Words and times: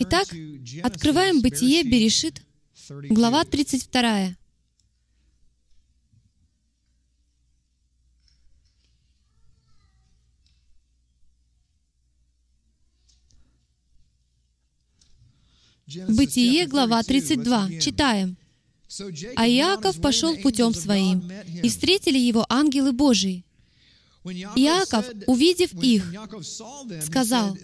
Итак, 0.00 0.28
открываем 0.82 1.42
Бытие, 1.42 1.82
Берешит, 1.82 2.42
глава 2.88 3.44
32. 3.44 4.36
Бытие, 16.08 16.66
глава 16.66 17.02
32. 17.02 17.78
Читаем. 17.80 18.36
«А 19.36 19.46
Иаков 19.48 20.00
пошел 20.00 20.36
путем 20.36 20.72
своим, 20.74 21.30
и 21.62 21.68
встретили 21.68 22.18
его 22.18 22.46
ангелы 22.48 22.92
Божии. 22.92 23.44
Иаков, 24.30 25.06
увидев 25.26 25.72
их, 25.82 26.04
сказал, 27.04 27.56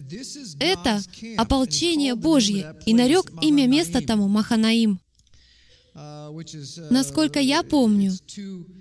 «Это 0.58 1.02
ополчение 1.36 2.14
Божье», 2.14 2.76
и 2.86 2.94
нарек 2.94 3.30
имя 3.42 3.66
места 3.66 4.00
тому 4.00 4.28
Маханаим. 4.28 5.00
Насколько 6.90 7.38
я 7.40 7.62
помню, 7.62 8.12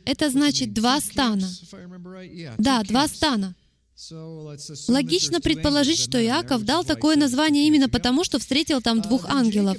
это 0.05 0.29
значит 0.29 0.73
два 0.73 0.99
стана. 0.99 1.47
Да, 2.57 2.83
два 2.83 3.07
стана. 3.07 3.55
Логично 4.87 5.39
предположить, 5.39 5.99
что 5.99 6.23
Иаков 6.23 6.63
дал 6.63 6.83
такое 6.83 7.15
название 7.15 7.67
именно 7.67 7.87
потому, 7.87 8.23
что 8.23 8.39
встретил 8.39 8.81
там 8.81 9.01
двух 9.01 9.29
ангелов. 9.29 9.77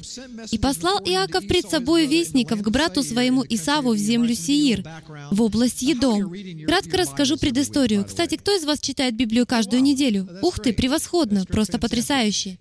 «И 0.52 0.58
послал 0.58 1.00
Иаков 1.00 1.46
пред 1.48 1.68
собой 1.68 2.06
вестников 2.06 2.62
к 2.62 2.68
брату 2.68 3.02
своему 3.02 3.44
Исаву 3.48 3.92
в 3.92 3.98
землю 3.98 4.34
Сиир, 4.34 4.84
в 5.32 5.42
область 5.42 5.82
Едом». 5.82 6.32
Кратко 6.64 6.98
расскажу 6.98 7.36
предысторию. 7.36 8.04
Кстати, 8.04 8.36
кто 8.36 8.56
из 8.56 8.64
вас 8.64 8.78
читает 8.80 9.16
Библию 9.16 9.46
каждую 9.46 9.82
неделю? 9.82 10.28
Ух 10.42 10.60
ты, 10.60 10.72
превосходно, 10.72 11.44
просто 11.44 11.78
потрясающе. 11.78 12.58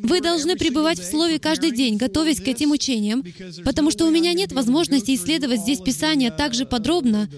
Вы 0.00 0.20
должны 0.22 0.56
пребывать 0.56 0.98
в 0.98 1.08
Слове 1.08 1.38
каждый 1.38 1.72
день, 1.72 1.96
готовясь 1.96 2.40
к 2.40 2.48
этим 2.48 2.70
учениям, 2.70 3.22
потому 3.64 3.90
что 3.90 4.06
у 4.06 4.10
меня 4.10 4.32
нет 4.32 4.52
возможности 4.52 5.14
исследовать 5.14 5.60
здесь 5.60 5.80
Писание 5.80 6.30
так 6.30 6.54
же 6.54 6.64
подробно, 6.64 7.28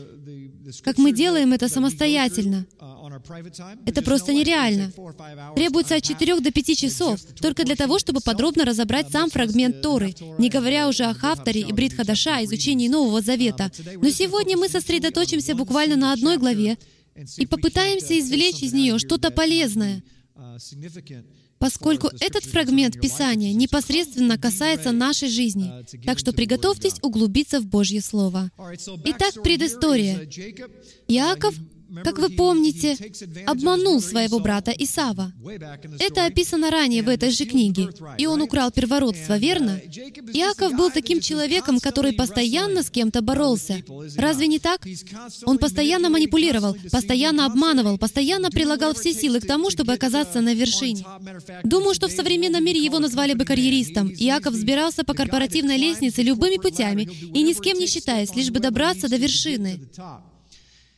как 0.83 0.98
мы 0.98 1.12
делаем 1.12 1.53
это 1.53 1.69
самостоятельно. 1.69 2.67
Это 3.86 4.02
просто 4.02 4.32
нереально. 4.32 4.92
Требуется 5.54 5.96
от 5.96 6.02
4 6.02 6.40
до 6.40 6.50
5 6.50 6.78
часов 6.78 7.20
только 7.40 7.64
для 7.64 7.76
того, 7.76 7.98
чтобы 7.98 8.20
подробно 8.20 8.64
разобрать 8.64 9.10
сам 9.10 9.30
фрагмент 9.30 9.82
Торы, 9.82 10.14
не 10.38 10.48
говоря 10.48 10.88
уже 10.88 11.04
о 11.04 11.14
Хафтаре 11.14 11.60
и 11.60 11.72
Брит 11.72 11.94
Хадаша, 11.94 12.44
изучении 12.44 12.88
Нового 12.88 13.20
Завета. 13.20 13.70
Но 14.00 14.10
сегодня 14.10 14.56
мы 14.56 14.68
сосредоточимся 14.68 15.54
буквально 15.54 15.96
на 15.96 16.12
одной 16.12 16.38
главе 16.38 16.78
и 17.36 17.46
попытаемся 17.46 18.18
извлечь 18.18 18.62
из 18.62 18.72
нее 18.72 18.98
что-то 18.98 19.30
полезное, 19.30 20.02
поскольку 21.58 22.10
этот 22.20 22.44
фрагмент 22.44 23.00
Писания 23.00 23.54
непосредственно 23.54 24.38
касается 24.38 24.92
нашей 24.92 25.28
жизни. 25.28 25.70
Так 26.04 26.18
что 26.18 26.32
приготовьтесь 26.32 26.96
углубиться 27.02 27.60
в 27.60 27.66
Божье 27.66 28.00
Слово. 28.00 28.50
Итак, 29.04 29.42
предыстория. 29.42 30.28
Иаков 31.08 31.54
как 32.05 32.19
вы 32.19 32.31
помните, 32.31 32.97
обманул 33.47 34.01
своего 34.01 34.39
брата 34.39 34.73
Исава. 34.73 35.33
Это 35.98 36.27
описано 36.27 36.70
ранее 36.70 37.03
в 37.03 37.09
этой 37.09 37.31
же 37.31 37.45
книге. 37.45 37.89
И 38.19 38.27
он 38.27 38.42
украл 38.42 38.70
первородство, 38.70 39.39
верно? 39.39 39.81
Иаков 40.33 40.73
был 40.73 40.91
таким 40.91 41.20
человеком, 41.20 41.81
который 41.81 42.12
постоянно 42.12 42.83
с 42.83 42.91
кем-то 42.91 43.23
боролся. 43.23 43.83
Разве 44.17 44.46
не 44.46 44.58
так? 44.58 44.86
Он 45.45 45.58
постоянно 45.58 46.08
манипулировал, 46.11 46.77
постоянно 46.91 47.46
обманывал, 47.46 47.98
постоянно 47.98 48.51
прилагал 48.51 48.95
все 48.95 49.13
силы 49.13 49.41
к 49.41 49.46
тому, 49.46 49.70
чтобы 49.70 49.92
оказаться 49.92 50.41
на 50.41 50.55
вершине. 50.55 51.05
Думаю, 51.64 51.95
что 51.95 52.08
в 52.08 52.13
современном 52.13 52.64
мире 52.64 52.83
его 52.83 52.98
назвали 52.98 53.35
бы 53.35 53.45
карьеристом. 53.45 54.08
Иаков 54.08 54.55
взбирался 54.55 55.05
по 55.05 55.14
корпоративной 55.14 55.77
лестнице 55.77 56.23
любыми 56.23 56.57
путями 56.57 57.02
и 57.02 57.42
ни 57.42 57.52
с 57.52 57.61
кем 57.61 57.79
не 57.79 57.86
считаясь, 57.86 58.35
лишь 58.35 58.51
бы 58.51 58.61
добраться 58.61 59.08
до 59.08 59.17
вершины. 59.17 59.80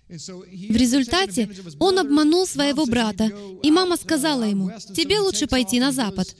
В 0.08 0.76
результате 0.76 1.50
он 1.78 1.98
обманул 1.98 2.46
своего 2.46 2.86
брата, 2.86 3.30
и 3.62 3.70
мама 3.70 3.96
сказала 3.96 4.44
ему, 4.44 4.70
«Тебе 4.94 5.18
лучше 5.18 5.46
пойти 5.46 5.80
на 5.80 5.92
запад». 5.92 6.34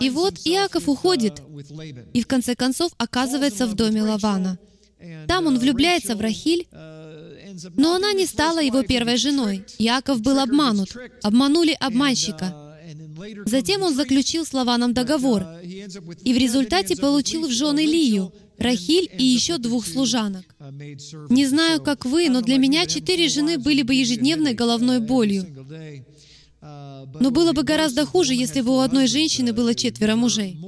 И 0.00 0.10
вот 0.10 0.34
Иаков 0.44 0.88
уходит, 0.88 1.42
и 2.12 2.22
в 2.22 2.26
конце 2.26 2.54
концов 2.54 2.92
оказывается 2.98 3.66
в 3.66 3.74
доме 3.74 4.02
Лавана. 4.02 4.58
Там 5.26 5.46
он 5.46 5.58
влюбляется 5.58 6.14
в 6.14 6.20
Рахиль, 6.20 6.68
но 7.76 7.94
она 7.94 8.12
не 8.12 8.26
стала 8.26 8.62
его 8.62 8.82
первой 8.82 9.16
женой. 9.16 9.64
Иаков 9.78 10.20
был 10.20 10.38
обманут. 10.38 10.96
Обманули 11.22 11.76
обманщика. 11.78 12.54
Затем 13.46 13.82
он 13.82 13.94
заключил 13.94 14.44
с 14.44 14.52
Лаваном 14.52 14.94
договор, 14.94 15.46
и 15.62 16.32
в 16.32 16.36
результате 16.36 16.96
получил 16.96 17.46
в 17.46 17.50
жены 17.50 17.80
Лию, 17.80 18.32
Рахиль 18.62 19.10
и 19.18 19.24
еще 19.24 19.58
двух 19.58 19.86
служанок. 19.86 20.44
Не 21.28 21.46
знаю, 21.46 21.82
как 21.82 22.04
вы, 22.04 22.28
но 22.28 22.40
для 22.40 22.58
меня 22.58 22.86
четыре 22.86 23.28
жены 23.28 23.58
были 23.58 23.82
бы 23.82 23.94
ежедневной 23.94 24.54
головной 24.54 25.00
болью. 25.00 25.46
Но 26.60 27.30
было 27.30 27.52
бы 27.52 27.64
гораздо 27.64 28.06
хуже, 28.06 28.34
если 28.34 28.60
бы 28.60 28.76
у 28.76 28.80
одной 28.80 29.06
женщины 29.08 29.52
было 29.52 29.74
четверо 29.74 30.14
мужей. 30.16 30.58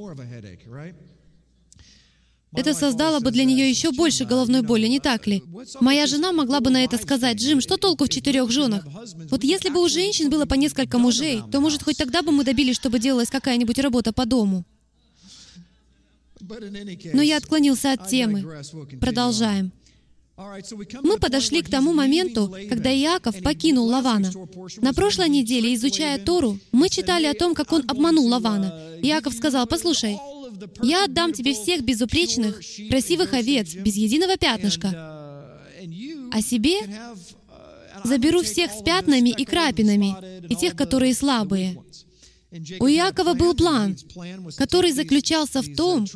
Это 2.56 2.72
создало 2.72 3.18
бы 3.18 3.32
для 3.32 3.44
нее 3.44 3.68
еще 3.68 3.90
больше 3.90 4.24
головной 4.24 4.62
боли, 4.62 4.86
не 4.86 5.00
так 5.00 5.26
ли? 5.26 5.42
Моя 5.80 6.06
жена 6.06 6.32
могла 6.32 6.60
бы 6.60 6.70
на 6.70 6.84
это 6.84 6.98
сказать, 6.98 7.38
«Джим, 7.38 7.60
что 7.60 7.76
толку 7.76 8.04
в 8.04 8.08
четырех 8.08 8.50
женах? 8.50 8.86
Вот 9.30 9.42
если 9.42 9.70
бы 9.70 9.82
у 9.82 9.88
женщин 9.88 10.30
было 10.30 10.44
по 10.46 10.54
несколько 10.54 10.98
мужей, 10.98 11.42
то, 11.50 11.60
может, 11.60 11.82
хоть 11.82 11.96
тогда 11.96 12.22
бы 12.22 12.30
мы 12.30 12.44
добились, 12.44 12.76
чтобы 12.76 13.00
делалась 13.00 13.28
какая-нибудь 13.28 13.78
работа 13.78 14.12
по 14.12 14.24
дому». 14.24 14.64
Но 17.12 17.22
я 17.22 17.36
отклонился 17.36 17.92
от 17.92 18.08
темы. 18.08 18.44
Продолжаем. 19.00 19.72
Мы 21.02 21.18
подошли 21.18 21.62
к 21.62 21.70
тому 21.70 21.92
моменту, 21.92 22.52
когда 22.68 22.92
Иаков 22.92 23.40
покинул 23.42 23.86
Лавана. 23.86 24.32
На 24.78 24.92
прошлой 24.92 25.28
неделе, 25.28 25.74
изучая 25.74 26.18
Тору, 26.18 26.58
мы 26.72 26.88
читали 26.88 27.26
о 27.26 27.34
том, 27.34 27.54
как 27.54 27.70
он 27.72 27.84
обманул 27.86 28.26
Лавана. 28.26 28.98
Иаков 29.00 29.34
сказал, 29.34 29.66
«Послушай, 29.68 30.18
я 30.82 31.04
отдам 31.04 31.32
тебе 31.32 31.54
всех 31.54 31.82
безупречных, 31.82 32.60
красивых 32.90 33.32
овец, 33.32 33.74
без 33.74 33.94
единого 33.94 34.36
пятнышка, 34.36 34.88
а 36.32 36.42
себе 36.42 36.80
заберу 38.04 38.42
всех 38.42 38.72
с 38.72 38.82
пятнами 38.82 39.30
и 39.30 39.44
крапинами, 39.44 40.16
и 40.48 40.56
тех, 40.56 40.74
которые 40.74 41.14
слабые. 41.14 41.78
У 42.78 42.86
Иакова 42.86 43.34
был 43.34 43.54
план, 43.54 43.96
который 44.56 44.92
заключался 44.92 45.60
в 45.60 45.74
том, 45.74 46.06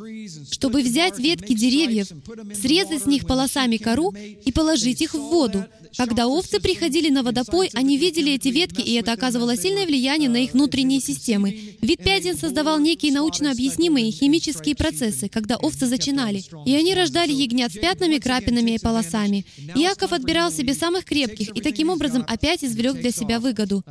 чтобы 0.51 0.81
взять 0.81 1.19
ветки 1.19 1.53
деревьев, 1.53 2.07
срезать 2.55 3.03
с 3.03 3.05
них 3.05 3.27
полосами 3.27 3.77
кору 3.77 4.13
и 4.45 4.51
положить 4.51 5.01
их 5.01 5.13
в 5.13 5.19
воду. 5.19 5.65
Когда 5.97 6.27
овцы 6.27 6.59
приходили 6.59 7.09
на 7.09 7.23
водопой, 7.23 7.69
они 7.73 7.97
видели 7.97 8.33
эти 8.33 8.49
ветки, 8.49 8.81
и 8.81 8.93
это 8.93 9.11
оказывало 9.11 9.57
сильное 9.57 9.85
влияние 9.85 10.29
на 10.29 10.37
их 10.37 10.53
внутренние 10.53 11.01
системы. 11.01 11.75
Вид 11.81 12.03
пятен 12.03 12.37
создавал 12.37 12.79
некие 12.79 13.11
научно 13.11 13.51
объяснимые 13.51 14.11
химические 14.11 14.75
процессы, 14.75 15.27
когда 15.27 15.57
овцы 15.57 15.87
зачинали, 15.87 16.43
и 16.65 16.73
они 16.73 16.93
рождали 16.93 17.33
ягнят 17.33 17.73
с 17.73 17.77
пятнами, 17.77 18.17
крапинами 18.17 18.71
и 18.71 18.79
полосами. 18.79 19.45
Иаков 19.75 20.13
отбирал 20.13 20.51
себе 20.51 20.73
самых 20.73 21.05
крепких, 21.05 21.49
и 21.55 21.61
таким 21.61 21.89
образом 21.89 22.23
опять 22.27 22.63
извлек 22.63 22.99
для 23.01 23.11
себя 23.11 23.39
выгоду. 23.39 23.83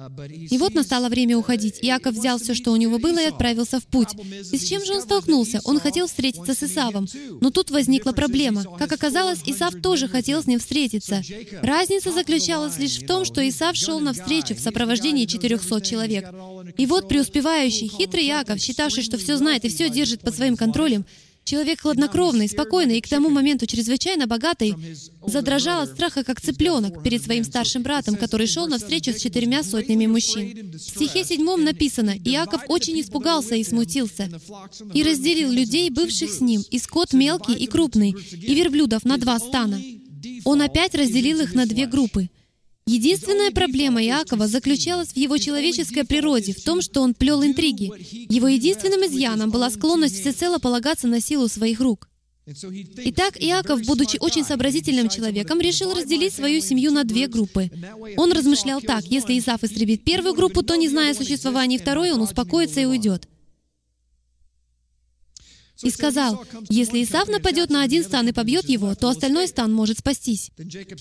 И 0.51 0.57
вот 0.57 0.75
настало 0.75 1.09
время 1.09 1.37
уходить. 1.37 1.79
Иаков 1.83 2.15
взял 2.15 2.38
все, 2.39 2.55
что 2.55 2.73
у 2.73 2.77
него 2.77 2.99
было, 2.99 3.21
и 3.21 3.27
отправился 3.27 3.81
в 3.81 3.87
путь. 3.87 4.09
И 4.53 4.59
с 4.59 4.69
чем 4.69 4.85
же 4.85 4.95
он 4.95 5.03
столкнулся? 5.03 5.61
Он 5.65 5.81
хотел 5.81 6.07
встретиться 6.07 6.55
с 6.55 6.63
Исавом. 6.63 7.07
Но 7.41 7.51
тут 7.51 7.71
возникла 7.71 8.13
проблема. 8.13 8.65
Как 8.79 8.93
оказалось, 8.93 9.41
Исав 9.47 9.75
тоже 9.83 10.09
хотел 10.09 10.43
с 10.43 10.47
ним 10.47 10.59
встретиться. 10.59 11.23
Разница 11.63 12.13
заключалась 12.13 12.79
лишь 12.79 12.99
в 12.99 13.07
том, 13.07 13.25
что 13.25 13.47
Исав 13.49 13.77
шел 13.77 14.01
навстречу 14.01 14.55
в 14.55 14.61
сопровождении 14.61 15.27
400 15.27 15.81
человек. 15.81 16.33
И 16.77 16.87
вот 16.87 17.09
преуспевающий, 17.09 17.89
хитрый 17.89 18.27
Яков, 18.27 18.61
считавший, 18.61 19.03
что 19.03 19.19
все 19.19 19.37
знает 19.37 19.65
и 19.65 19.69
все 19.69 19.89
держит 19.91 20.21
под 20.21 20.35
своим 20.35 20.57
контролем, 20.57 21.05
Человек 21.49 21.81
хладнокровный, 21.81 22.47
спокойный 22.47 22.99
и 22.99 23.01
к 23.01 23.09
тому 23.09 23.31
моменту 23.31 23.65
чрезвычайно 23.65 24.27
богатый, 24.27 24.75
задрожал 25.27 25.81
от 25.81 25.93
страха, 25.93 26.23
как 26.23 26.43
цыпленок, 26.43 27.03
перед 27.03 27.23
своим 27.23 27.43
старшим 27.43 27.83
братом, 27.83 28.17
который 28.17 28.47
шел 28.47 28.69
навстречу 28.69 29.15
с 29.15 29.17
четырьмя 29.23 29.63
сотнями 29.63 30.05
мужчин. 30.05 30.73
В 30.75 30.79
стихе 30.79 31.25
седьмом 31.25 31.65
написано, 31.65 32.11
«Иаков 32.23 32.65
очень 32.69 33.01
испугался 33.01 33.55
и 33.55 33.65
смутился, 33.65 34.29
и 34.93 35.03
разделил 35.03 35.51
людей, 35.51 35.89
бывших 35.89 36.31
с 36.31 36.43
ним, 36.43 36.63
и 36.71 36.79
скот 36.79 37.15
мелкий 37.15 37.55
и 37.55 37.67
крупный, 37.67 38.11
и 38.11 38.55
верблюдов 38.55 39.07
на 39.07 39.17
два 39.17 39.39
стана». 39.39 39.81
Он 40.45 40.61
опять 40.61 40.95
разделил 40.95 41.41
их 41.41 41.55
на 41.55 41.65
две 41.65 41.87
группы. 41.87 42.29
Единственная 42.89 43.51
проблема 43.51 44.03
Иакова 44.03 44.49
заключалась 44.49 45.09
в 45.09 45.17
его 45.19 45.37
человеческой 45.37 46.05
природе, 46.05 46.55
в 46.55 46.63
том, 46.63 46.81
что 46.81 47.03
он 47.03 47.13
плел 47.13 47.45
интриги. 47.45 47.93
Его 48.33 48.49
единственным 48.49 49.05
изъяном 49.05 49.51
была 49.51 49.69
склонность 49.69 50.19
всецело 50.19 50.59
полагаться 50.59 51.07
на 51.07 51.21
силу 51.21 51.49
своих 51.49 51.81
рук. 51.81 52.09
Итак, 52.47 53.37
Иаков, 53.39 53.83
будучи 53.83 54.17
очень 54.19 54.43
сообразительным 54.43 55.11
человеком, 55.11 55.61
решил 55.61 55.93
разделить 55.93 56.33
свою 56.33 56.63
семью 56.63 56.91
на 56.91 57.05
две 57.05 57.29
группы. 57.29 57.71
Он 58.17 58.33
размышлял 58.33 58.81
так, 58.81 59.05
если 59.05 59.39
Исаф 59.39 59.65
истребит 59.65 60.03
первую 60.03 60.35
группу, 60.35 60.63
то, 60.63 60.75
не 60.75 60.89
зная 60.89 61.11
о 61.11 61.15
существовании 61.15 61.77
второй, 61.77 62.11
он 62.11 62.23
успокоится 62.23 62.81
и 62.81 62.87
уйдет. 62.87 63.29
И 65.83 65.91
сказал, 65.91 66.45
если 66.69 67.05
Исав 67.05 67.29
нападет 67.29 67.71
на 67.71 67.83
один 67.83 68.03
стан 68.03 68.27
и 68.29 68.33
побьет 68.33 68.69
его, 68.69 68.97
то 68.97 69.09
остальной 69.09 69.47
стан 69.47 69.73
может 69.73 69.99
спастись. 69.99 70.51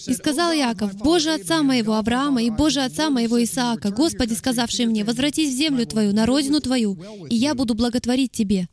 И 0.06 0.14
сказал 0.14 0.54
Иаков, 0.54 0.96
«Боже 0.96 1.34
отца 1.34 1.64
моего 1.64 1.96
Авраама 1.96 2.44
и 2.44 2.52
Боже 2.52 2.82
отца 2.82 3.10
моего 3.10 3.44
Исаака, 3.44 3.90
Господи, 3.90 4.34
сказавший 4.34 4.86
мне, 4.86 5.04
возвратись 5.04 5.54
в 5.54 5.58
землю 5.58 5.88
твою, 5.88 6.14
на 6.14 6.28
родину 6.28 6.62
твою, 6.62 6.98
и 7.28 7.36
я 7.36 7.56
буду 7.56 7.74
благотворить 7.74 8.32
тебе». 8.32 8.68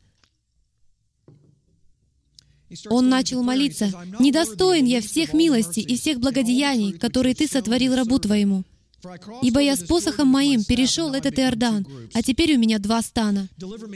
Он 2.89 3.09
начал 3.09 3.41
молиться, 3.41 3.91
«Недостоин 4.19 4.85
я 4.85 5.01
всех 5.01 5.33
милостей 5.33 5.81
и 5.81 5.97
всех 5.97 6.19
благодеяний, 6.19 6.93
которые 6.93 7.33
Ты 7.33 7.47
сотворил 7.47 7.95
рабу 7.95 8.19
Твоему. 8.19 8.63
Ибо 9.41 9.59
я 9.59 9.75
с 9.75 9.83
посохом 9.83 10.27
моим 10.27 10.63
перешел 10.63 11.13
этот 11.13 11.39
Иордан, 11.39 11.85
а 12.13 12.21
теперь 12.21 12.55
у 12.55 12.59
меня 12.59 12.79
два 12.79 13.01
стана. 13.01 13.49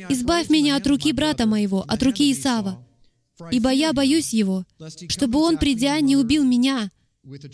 Избавь 0.10 0.50
меня 0.50 0.76
от 0.76 0.88
руки 0.88 1.12
брата 1.12 1.46
моего, 1.46 1.84
от 1.88 2.04
руки 2.04 2.32
Исава, 2.32 2.86
ибо 3.52 3.70
я 3.72 3.94
боюсь 3.94 4.34
его, 4.34 4.66
чтобы 5.08 5.40
он, 5.40 5.58
придя, 5.58 6.00
не 6.00 6.18
убил 6.18 6.44
меня 6.44 6.90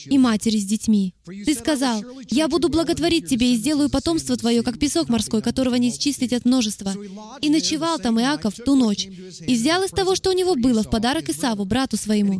и 0.05 0.17
матери 0.17 0.57
с 0.57 0.65
детьми. 0.65 1.13
Ты 1.25 1.53
сказал, 1.55 2.03
«Я 2.29 2.47
буду 2.47 2.69
благотворить 2.69 3.27
тебе 3.27 3.53
и 3.53 3.57
сделаю 3.57 3.89
потомство 3.89 4.37
твое, 4.37 4.61
как 4.61 4.79
песок 4.79 5.09
морской, 5.09 5.41
которого 5.41 5.75
не 5.75 5.91
счислить 5.91 6.33
от 6.33 6.45
множества». 6.45 6.93
И 7.41 7.49
ночевал 7.49 7.99
там 7.99 8.19
Иаков 8.19 8.55
ту 8.55 8.75
ночь, 8.75 9.05
и 9.05 9.55
взял 9.55 9.83
из 9.83 9.91
того, 9.91 10.15
что 10.15 10.29
у 10.29 10.33
него 10.33 10.55
было, 10.55 10.83
в 10.83 10.89
подарок 10.89 11.29
Исаву, 11.29 11.65
брату 11.65 11.97
своему. 11.97 12.39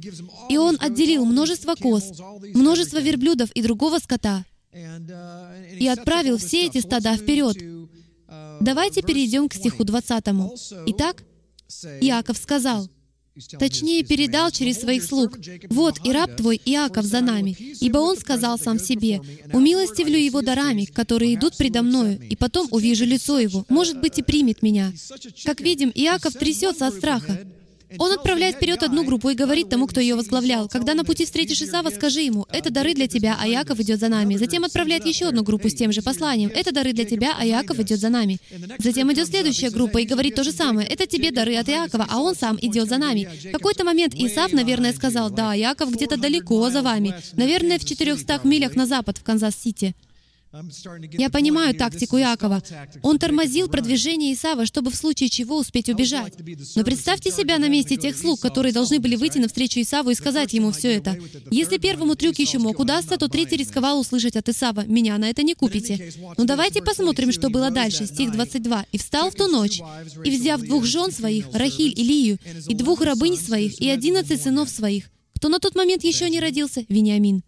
И 0.50 0.58
он 0.58 0.78
отделил 0.80 1.26
множество 1.26 1.76
коз, 1.76 2.12
множество 2.54 3.00
верблюдов 3.00 3.52
и 3.52 3.62
другого 3.62 4.00
скота, 4.00 4.46
и 4.76 5.88
отправил 5.88 6.38
все 6.38 6.66
эти 6.68 6.80
стада 6.80 7.16
вперед. 7.16 7.58
Давайте 8.62 9.02
перейдем 9.02 9.48
к 9.48 9.54
стиху 9.54 9.84
20. 9.84 10.26
Итак, 10.88 11.24
Иаков 12.02 12.38
сказал, 12.38 12.90
Точнее, 13.60 14.04
передал 14.04 14.50
через 14.50 14.80
своих 14.80 15.04
слуг. 15.04 15.38
«Вот 15.70 16.00
и 16.06 16.14
раб 16.14 16.38
твой 16.38 16.62
Иаков 16.64 17.04
за 17.04 17.20
нами, 17.20 17.54
ибо 17.82 17.98
он 17.98 18.18
сказал 18.18 18.58
сам 18.58 18.80
себе, 18.80 19.20
«Умилостивлю 19.52 20.18
его 20.18 20.42
дарами, 20.42 20.86
которые 20.86 21.36
идут 21.36 21.58
предо 21.58 21.82
мною, 21.82 22.18
и 22.18 22.38
потом 22.38 22.70
увижу 22.72 23.04
лицо 23.04 23.38
его, 23.38 23.66
может 23.68 24.00
быть, 24.00 24.20
и 24.20 24.24
примет 24.24 24.62
меня». 24.62 24.94
Как 25.44 25.60
видим, 25.60 25.92
Иаков 25.94 26.34
трясется 26.34 26.88
от 26.88 26.94
страха. 26.94 27.46
Он 27.98 28.12
отправляет 28.12 28.56
вперед 28.56 28.84
одну 28.84 29.04
группу 29.04 29.30
и 29.30 29.36
говорит 29.36 29.70
тому, 29.70 29.88
кто 29.88 30.00
ее 30.00 30.16
возглавлял, 30.16 30.68
«Когда 30.68 30.94
на 30.94 31.04
пути 31.04 31.26
встретишь 31.26 31.62
Исава, 31.62 31.90
скажи 31.90 32.22
ему, 32.22 32.46
это 32.50 32.72
дары 32.72 32.94
для 32.94 33.08
тебя, 33.08 33.38
а 33.40 33.48
Яков 33.48 33.80
идет 33.80 34.00
за 34.00 34.10
нами». 34.10 34.38
Затем 34.38 34.64
отправляет 34.64 35.06
еще 35.06 35.28
одну 35.28 35.44
группу 35.44 35.70
с 35.70 35.76
тем 35.76 35.92
же 35.92 36.02
посланием, 36.02 36.52
«Это 36.54 36.72
дары 36.72 36.94
для 36.94 37.06
тебя, 37.06 37.36
а 37.38 37.46
Яков 37.46 37.80
идет 37.80 38.00
за 38.00 38.10
нами». 38.10 38.40
Затем 38.80 39.12
идет 39.14 39.28
следующая 39.28 39.70
группа 39.70 40.00
и 40.00 40.06
говорит 40.06 40.36
то 40.36 40.44
же 40.44 40.52
самое, 40.52 40.88
«Это 40.88 41.08
тебе 41.08 41.32
дары 41.32 41.56
от 41.56 41.70
Иакова, 41.70 42.08
а 42.10 42.20
он 42.20 42.36
сам 42.36 42.58
идет 42.62 42.90
за 42.90 42.98
нами». 42.98 43.30
В 43.44 43.52
какой-то 43.52 43.84
момент 43.84 44.14
Исав, 44.16 44.54
наверное, 44.54 44.94
сказал, 44.94 45.30
«Да, 45.30 45.54
Яков 45.54 45.92
где-то 45.92 46.18
далеко 46.18 46.70
за 46.70 46.82
вами, 46.82 47.16
наверное, 47.34 47.80
в 47.80 47.86
400 47.86 48.42
милях 48.44 48.76
на 48.76 48.86
запад 48.86 49.18
в 49.18 49.24
Канзас-Сити». 49.24 49.96
Я 51.12 51.30
понимаю 51.30 51.76
тактику 51.76 52.18
Иакова. 52.18 52.62
Он 53.02 53.20
тормозил 53.20 53.68
продвижение 53.68 54.34
Исава, 54.34 54.66
чтобы 54.66 54.92
в 54.92 54.96
случае 54.96 55.30
чего 55.30 55.58
успеть 55.58 55.90
убежать. 55.90 56.34
Но 56.76 56.84
представьте 56.84 57.32
себя 57.32 57.58
на 57.58 57.68
месте 57.68 57.98
тех 57.98 58.18
слуг, 58.18 58.40
которые 58.40 58.74
должны 58.74 59.00
были 59.00 59.16
выйти 59.16 59.38
навстречу 59.38 59.82
Исаву 59.82 60.12
и 60.12 60.16
сказать 60.16 60.54
ему 60.54 60.72
все 60.72 60.96
это. 60.96 61.18
Если 61.52 61.78
первому 61.78 62.16
трюк 62.16 62.40
еще 62.40 62.60
мог 62.60 62.80
удастся, 62.80 63.18
то 63.18 63.28
третий 63.28 63.58
рисковал 63.58 64.00
услышать 64.00 64.36
от 64.36 64.48
Исава, 64.50 64.86
«Меня 64.86 65.18
на 65.18 65.30
это 65.30 65.44
не 65.44 65.56
купите». 65.56 66.12
Но 66.38 66.46
давайте 66.46 66.82
посмотрим, 66.82 67.32
что 67.32 67.50
было 67.50 67.72
дальше. 67.72 68.06
Стих 68.06 68.32
22. 68.32 68.86
«И 68.92 68.98
встал 68.98 69.32
в 69.32 69.36
ту 69.36 69.48
ночь, 69.48 69.82
и 70.24 70.30
взяв 70.30 70.62
двух 70.62 70.86
жен 70.86 71.12
своих, 71.12 71.48
Рахиль 71.54 71.94
и 71.96 72.04
Лию, 72.04 72.40
и 72.68 72.74
двух 72.76 73.02
рабынь 73.02 73.38
своих, 73.38 73.80
и 73.82 73.90
одиннадцать 73.90 74.42
сынов 74.42 74.70
своих, 74.70 75.06
кто 75.36 75.50
на 75.50 75.60
тот 75.60 75.76
момент 75.76 76.04
еще 76.04 76.30
не 76.30 76.40
родился, 76.40 76.86
Вениамин, 76.90 77.44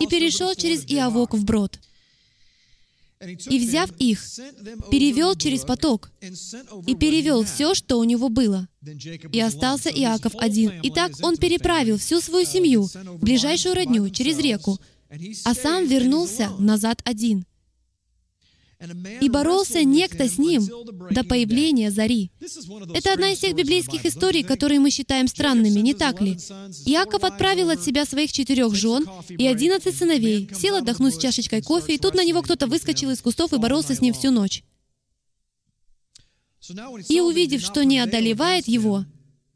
и 0.00 0.06
перешел 0.06 0.54
через 0.54 0.84
Иовок 0.84 1.34
в 1.34 1.44
брод. 1.44 1.78
И, 3.50 3.58
взяв 3.58 3.90
их, 3.98 4.22
перевел 4.90 5.34
через 5.34 5.64
поток 5.64 6.10
и 6.86 6.94
перевел 6.94 7.44
все, 7.44 7.74
что 7.74 7.98
у 7.98 8.04
него 8.04 8.30
было. 8.30 8.66
И 9.32 9.40
остался 9.40 9.90
Иаков 9.90 10.34
один. 10.36 10.80
И 10.80 10.90
так 10.90 11.12
он 11.22 11.36
переправил 11.36 11.98
всю 11.98 12.20
свою 12.20 12.46
семью, 12.46 12.88
ближайшую 13.20 13.74
родню, 13.74 14.08
через 14.08 14.38
реку, 14.38 14.78
а 15.44 15.54
сам 15.54 15.86
вернулся 15.86 16.50
назад 16.58 17.02
один 17.04 17.44
и 19.20 19.28
боролся 19.28 19.84
некто 19.84 20.28
с 20.28 20.38
ним 20.38 20.66
до 21.10 21.22
появления 21.22 21.90
зари. 21.90 22.30
Это 22.94 23.12
одна 23.12 23.32
из 23.32 23.38
тех 23.38 23.54
библейских 23.54 24.06
историй, 24.06 24.42
которые 24.42 24.80
мы 24.80 24.90
считаем 24.90 25.28
странными, 25.28 25.80
не 25.80 25.92
так 25.92 26.20
ли? 26.20 26.32
Иаков 26.86 27.24
отправил 27.24 27.70
от 27.70 27.82
себя 27.82 28.06
своих 28.06 28.32
четырех 28.32 28.74
жен 28.74 29.06
и 29.28 29.46
одиннадцать 29.46 29.96
сыновей, 29.96 30.48
сел 30.54 30.76
отдохнуть 30.76 31.14
с 31.14 31.18
чашечкой 31.18 31.62
кофе, 31.62 31.96
и 31.96 31.98
тут 31.98 32.14
на 32.14 32.24
него 32.24 32.42
кто-то 32.42 32.66
выскочил 32.66 33.10
из 33.10 33.20
кустов 33.20 33.52
и 33.52 33.58
боролся 33.58 33.94
с 33.94 34.00
ним 34.00 34.14
всю 34.14 34.30
ночь. 34.30 34.64
И 37.08 37.20
увидев, 37.20 37.62
что 37.62 37.84
не 37.84 37.98
одолевает 37.98 38.66
его, 38.66 39.04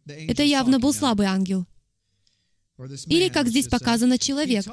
это 0.07 0.43
явно 0.43 0.79
был 0.79 0.93
слабый 0.93 1.27
ангел. 1.27 1.65
Или, 3.07 3.29
как 3.29 3.49
здесь 3.49 3.69
показано, 3.69 4.19
человек. 4.19 4.65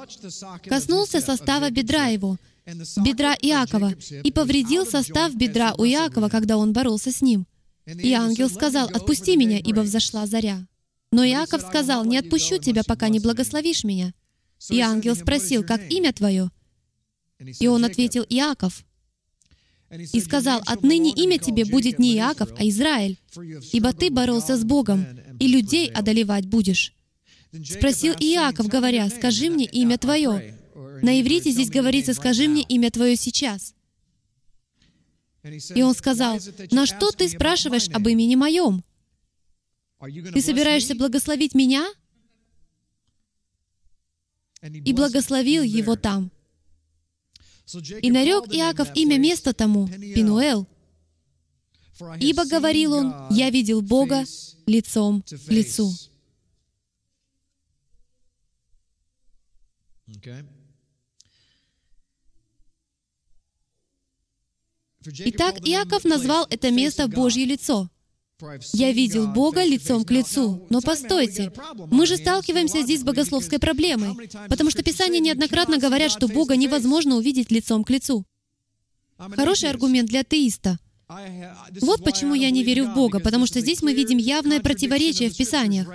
Коснулся 0.66 1.22
состава 1.22 1.70
бедра 1.70 2.08
его, 2.08 2.38
бедра 2.66 3.36
Иакова 3.42 3.94
и 4.24 4.32
повредил 4.32 4.86
состав 4.86 5.36
бедра 5.36 5.74
у 5.78 5.86
Иакова, 5.86 6.30
когда 6.30 6.58
он 6.58 6.74
боролся 6.74 7.12
с 7.12 7.22
ним. 7.22 7.48
И 7.86 8.14
ангел 8.14 8.50
сказал, 8.50 8.88
«Отпусти 8.88 9.36
меня, 9.36 9.58
ибо 9.58 9.82
взошла 9.82 10.28
заря». 10.28 10.68
Но 11.12 11.26
Иаков 11.26 11.62
сказал, 11.62 12.06
«Не 12.06 12.18
отпущу 12.18 12.58
тебя, 12.58 12.84
пока 12.84 13.10
не 13.10 13.20
благословишь 13.20 13.84
меня». 13.84 14.14
И 14.70 14.80
ангел 14.80 15.16
спросил, 15.16 15.64
«Как 15.64 15.92
имя 15.92 16.14
твое?» 16.14 16.52
И 17.60 17.68
он 17.68 17.84
ответил, 17.84 18.26
«Иаков». 18.30 18.86
И 20.14 20.22
сказал, 20.22 20.62
«Отныне 20.68 21.12
имя 21.12 21.38
тебе 21.38 21.66
будет 21.66 22.00
не 22.00 22.16
Иаков, 22.16 22.50
а 22.58 22.66
Израиль, 22.68 23.20
ибо 23.74 23.92
ты 23.92 24.10
боролся 24.10 24.56
с 24.56 24.64
Богом, 24.64 25.06
и 25.40 25.48
людей 25.48 25.90
одолевать 25.90 26.46
будешь». 26.46 26.94
Спросил 27.66 28.14
Иаков, 28.14 28.68
говоря, 28.68 29.10
«Скажи 29.10 29.50
мне 29.50 29.66
имя 29.66 29.98
твое». 29.98 30.61
На 31.02 31.20
иврите 31.20 31.52
здесь 31.52 31.70
говорится 31.70 32.14
«скажи 32.14 32.48
мне 32.48 32.64
имя 32.64 32.92
твое 32.92 33.16
сейчас». 33.16 33.74
И 35.76 35.82
он 35.82 35.96
сказал, 35.96 36.40
«На 36.72 36.86
что 36.86 37.12
ты 37.12 37.28
спрашиваешь 37.28 37.90
об 37.90 38.08
имени 38.08 38.36
моем? 38.36 38.84
Ты 40.00 40.42
собираешься 40.42 40.96
благословить 40.96 41.56
меня?» 41.56 41.88
И 44.62 44.94
благословил 44.94 45.64
его 45.64 45.96
там. 45.96 46.32
И 48.02 48.12
нарек 48.12 48.54
Иаков 48.54 48.90
имя 48.96 49.18
места 49.18 49.54
тому, 49.54 49.88
Пинуэл. 49.88 50.68
Ибо, 52.20 52.46
говорил 52.46 52.94
он, 52.94 53.14
я 53.30 53.50
видел 53.50 53.82
Бога 53.82 54.24
лицом 54.66 55.22
к 55.24 55.52
лицу. 55.52 55.92
Итак, 65.06 65.58
Иаков 65.68 66.04
назвал 66.04 66.46
это 66.50 66.72
место 66.72 67.08
Божье 67.08 67.46
лицо. 67.46 67.90
Я 68.74 68.92
видел 68.92 69.28
Бога 69.28 69.64
лицом 69.64 70.04
к 70.04 70.12
лицу. 70.12 70.66
Но 70.70 70.82
постойте, 70.82 71.52
мы 71.92 72.06
же 72.06 72.18
сталкиваемся 72.18 72.82
здесь 72.82 73.02
с 73.02 73.04
богословской 73.04 73.60
проблемой, 73.60 74.30
потому 74.50 74.72
что 74.72 74.84
Писания 74.84 75.20
неоднократно 75.20 75.78
говорят, 75.78 76.12
что 76.12 76.28
Бога 76.28 76.56
невозможно 76.56 77.16
увидеть 77.16 77.52
лицом 77.52 77.84
к 77.84 77.90
лицу. 77.90 78.26
Хороший 79.18 79.70
аргумент 79.70 80.10
для 80.10 80.22
атеиста. 80.22 80.80
Вот 81.82 82.04
почему 82.04 82.34
я 82.34 82.50
не 82.52 82.64
верю 82.64 82.86
в 82.86 82.96
Бога, 82.96 83.20
потому 83.20 83.46
что 83.46 83.60
здесь 83.60 83.82
мы 83.82 83.94
видим 83.94 84.18
явное 84.18 84.60
противоречие 84.60 85.30
в 85.30 85.38
Писаниях. 85.38 85.88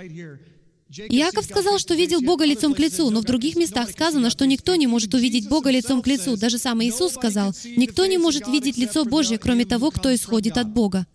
Иаков 0.89 1.45
сказал, 1.45 1.79
что 1.79 1.95
видел 1.95 2.21
Бога 2.21 2.45
лицом 2.45 2.73
к 2.73 2.79
лицу, 2.79 3.09
но 3.09 3.19
в 3.19 3.25
других 3.25 3.55
местах 3.55 3.89
сказано, 3.91 4.29
что 4.29 4.45
никто 4.45 4.75
не 4.75 4.87
может 4.87 5.13
увидеть 5.13 5.49
Бога 5.49 5.69
лицом 5.69 6.01
к 6.01 6.07
лицу. 6.07 6.37
Даже 6.37 6.57
сам 6.57 6.81
Иисус 6.81 7.13
сказал, 7.13 7.53
никто 7.75 8.05
не 8.05 8.17
может 8.17 8.47
видеть 8.47 8.77
лицо 8.77 9.03
Божье, 9.03 9.37
кроме 9.37 9.65
того, 9.65 9.91
кто 9.91 10.13
исходит 10.13 10.57
от 10.57 10.69
Бога. 10.69 11.05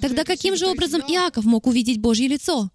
Тогда 0.00 0.24
каким 0.24 0.56
же 0.56 0.66
образом 0.66 1.00
Иаков 1.00 1.44
мог 1.44 1.66
увидеть 1.66 2.00
Божье 2.00 2.28
лицо? 2.28 2.70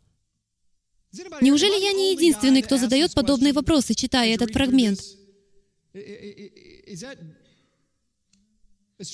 Неужели 1.41 1.79
я 1.79 1.93
не 1.93 2.13
единственный, 2.13 2.61
кто 2.61 2.77
задает 2.77 3.13
подобные 3.13 3.53
вопросы, 3.53 3.93
читая 3.93 4.33
этот 4.33 4.51
фрагмент? 4.51 4.99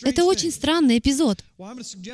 Это 0.03 0.23
очень 0.23 0.51
странный 0.51 0.99
эпизод. 0.99 1.43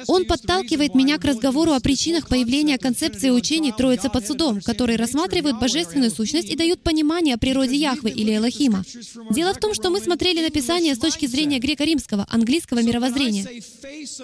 Он 0.08 0.26
подталкивает 0.26 0.96
меня 0.96 1.20
к 1.20 1.26
разговору 1.26 1.74
о 1.74 1.80
причинах 1.80 2.28
появления 2.28 2.80
концепции 2.80 3.30
учений 3.30 3.72
Троицы 3.72 4.10
под 4.10 4.26
судом, 4.26 4.60
которые 4.62 4.98
рассматривают 4.98 5.60
божественную 5.60 6.10
сущность 6.10 6.50
и 6.50 6.56
дают 6.56 6.82
понимание 6.82 7.36
о 7.36 7.38
природе 7.38 7.76
Яхвы 7.76 8.10
или 8.10 8.36
Элохима. 8.36 8.84
Дело 9.30 9.54
в 9.54 9.60
том, 9.60 9.76
что 9.76 9.92
мы 9.92 10.00
смотрели 10.00 10.42
на 10.42 10.50
Писание 10.50 10.96
с 10.96 11.00
точки 11.00 11.28
зрения 11.28 11.60
греко-римского, 11.60 12.26
английского 12.30 12.82
мировоззрения. 12.82 13.48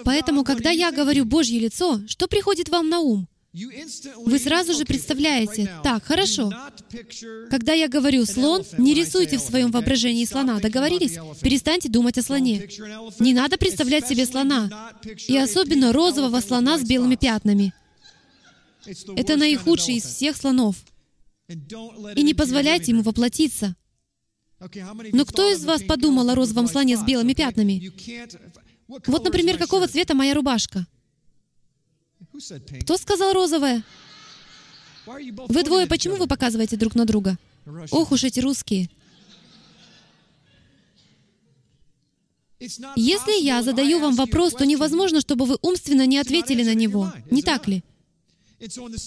Поэтому, 0.04 0.42
когда 0.42 0.70
я 0.70 0.90
говорю 0.90 1.24
«Божье 1.24 1.60
лицо», 1.60 2.00
что 2.08 2.26
приходит 2.26 2.68
вам 2.68 2.88
на 2.88 2.98
ум? 2.98 3.28
Вы 4.26 4.38
сразу 4.38 4.74
же 4.74 4.84
представляете, 4.84 5.70
так, 5.82 6.04
хорошо. 6.04 6.52
Когда 7.50 7.72
я 7.72 7.88
говорю 7.88 8.26
«слон», 8.26 8.64
не 8.76 8.92
рисуйте 8.92 9.38
в 9.38 9.40
своем 9.40 9.70
воображении 9.70 10.26
слона. 10.26 10.60
Договорились? 10.60 11.18
Перестаньте 11.40 11.88
думать 11.88 12.18
о 12.18 12.22
слоне. 12.22 12.68
Не 13.18 13.32
надо 13.32 13.56
представлять 13.56 14.06
себе 14.06 14.26
слона. 14.26 14.92
И 15.26 15.36
особенно 15.38 15.92
розового 15.92 16.40
слона 16.40 16.78
с 16.78 16.82
белыми 16.82 17.16
пятнами. 17.16 17.72
Это 19.16 19.36
наихудший 19.36 19.94
из 19.96 20.04
всех 20.04 20.36
слонов. 20.36 20.76
И 21.48 22.22
не 22.22 22.34
позволяйте 22.34 22.92
ему 22.92 23.02
воплотиться. 23.02 23.74
Но 25.12 25.24
кто 25.24 25.50
из 25.50 25.64
вас 25.64 25.82
подумал 25.82 26.28
о 26.28 26.34
розовом 26.34 26.66
слоне 26.66 26.96
с 26.96 27.04
белыми 27.04 27.32
пятнами? 27.32 27.90
Вот, 29.06 29.24
например, 29.24 29.56
какого 29.56 29.88
цвета 29.88 30.14
моя 30.14 30.34
рубашка? 30.34 30.86
Кто 32.82 32.96
сказал 32.96 33.32
розовое? 33.32 33.82
Вы 35.06 35.62
двое, 35.62 35.86
почему 35.86 36.16
вы 36.16 36.26
показываете 36.26 36.76
друг 36.76 36.94
на 36.94 37.04
друга? 37.04 37.36
Ох 37.90 38.12
уж 38.12 38.24
эти 38.24 38.40
русские. 38.40 38.88
Если 42.58 43.42
я 43.42 43.62
задаю 43.62 44.00
вам 44.00 44.14
вопрос, 44.16 44.54
то 44.54 44.64
невозможно, 44.64 45.20
чтобы 45.20 45.44
вы 45.44 45.58
умственно 45.62 46.06
не 46.06 46.18
ответили 46.18 46.62
на 46.64 46.74
него. 46.74 47.12
Не 47.30 47.42
так 47.42 47.68
ли? 47.68 47.84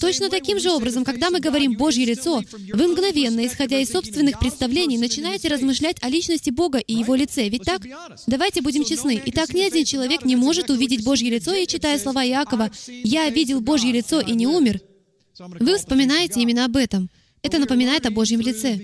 Точно 0.00 0.30
таким 0.30 0.60
же 0.60 0.70
образом, 0.70 1.04
когда 1.04 1.30
мы 1.30 1.40
говорим 1.40 1.76
«Божье 1.76 2.04
лицо», 2.04 2.42
вы 2.72 2.88
мгновенно, 2.88 3.44
исходя 3.46 3.80
из 3.80 3.90
собственных 3.90 4.38
представлений, 4.38 4.96
начинаете 4.96 5.48
размышлять 5.48 5.96
о 6.02 6.08
личности 6.08 6.50
Бога 6.50 6.78
и 6.78 6.94
Его 6.94 7.14
лице. 7.14 7.48
Ведь 7.48 7.64
так? 7.64 7.82
Давайте 8.26 8.62
будем 8.62 8.84
честны. 8.84 9.20
Итак, 9.26 9.52
ни 9.52 9.62
один 9.62 9.84
человек 9.84 10.24
не 10.24 10.36
может 10.36 10.70
увидеть 10.70 11.04
Божье 11.04 11.30
лицо 11.30 11.52
и, 11.52 11.66
читая 11.66 11.98
слова 11.98 12.24
Иакова, 12.24 12.70
«Я 12.86 13.28
видел 13.30 13.60
Божье 13.60 13.92
лицо 13.92 14.20
и 14.20 14.32
не 14.32 14.46
умер», 14.46 14.80
вы 15.38 15.78
вспоминаете 15.78 16.40
именно 16.40 16.66
об 16.66 16.76
этом. 16.76 17.08
Это 17.42 17.58
напоминает 17.58 18.04
о 18.04 18.10
Божьем 18.10 18.40
лице. 18.40 18.78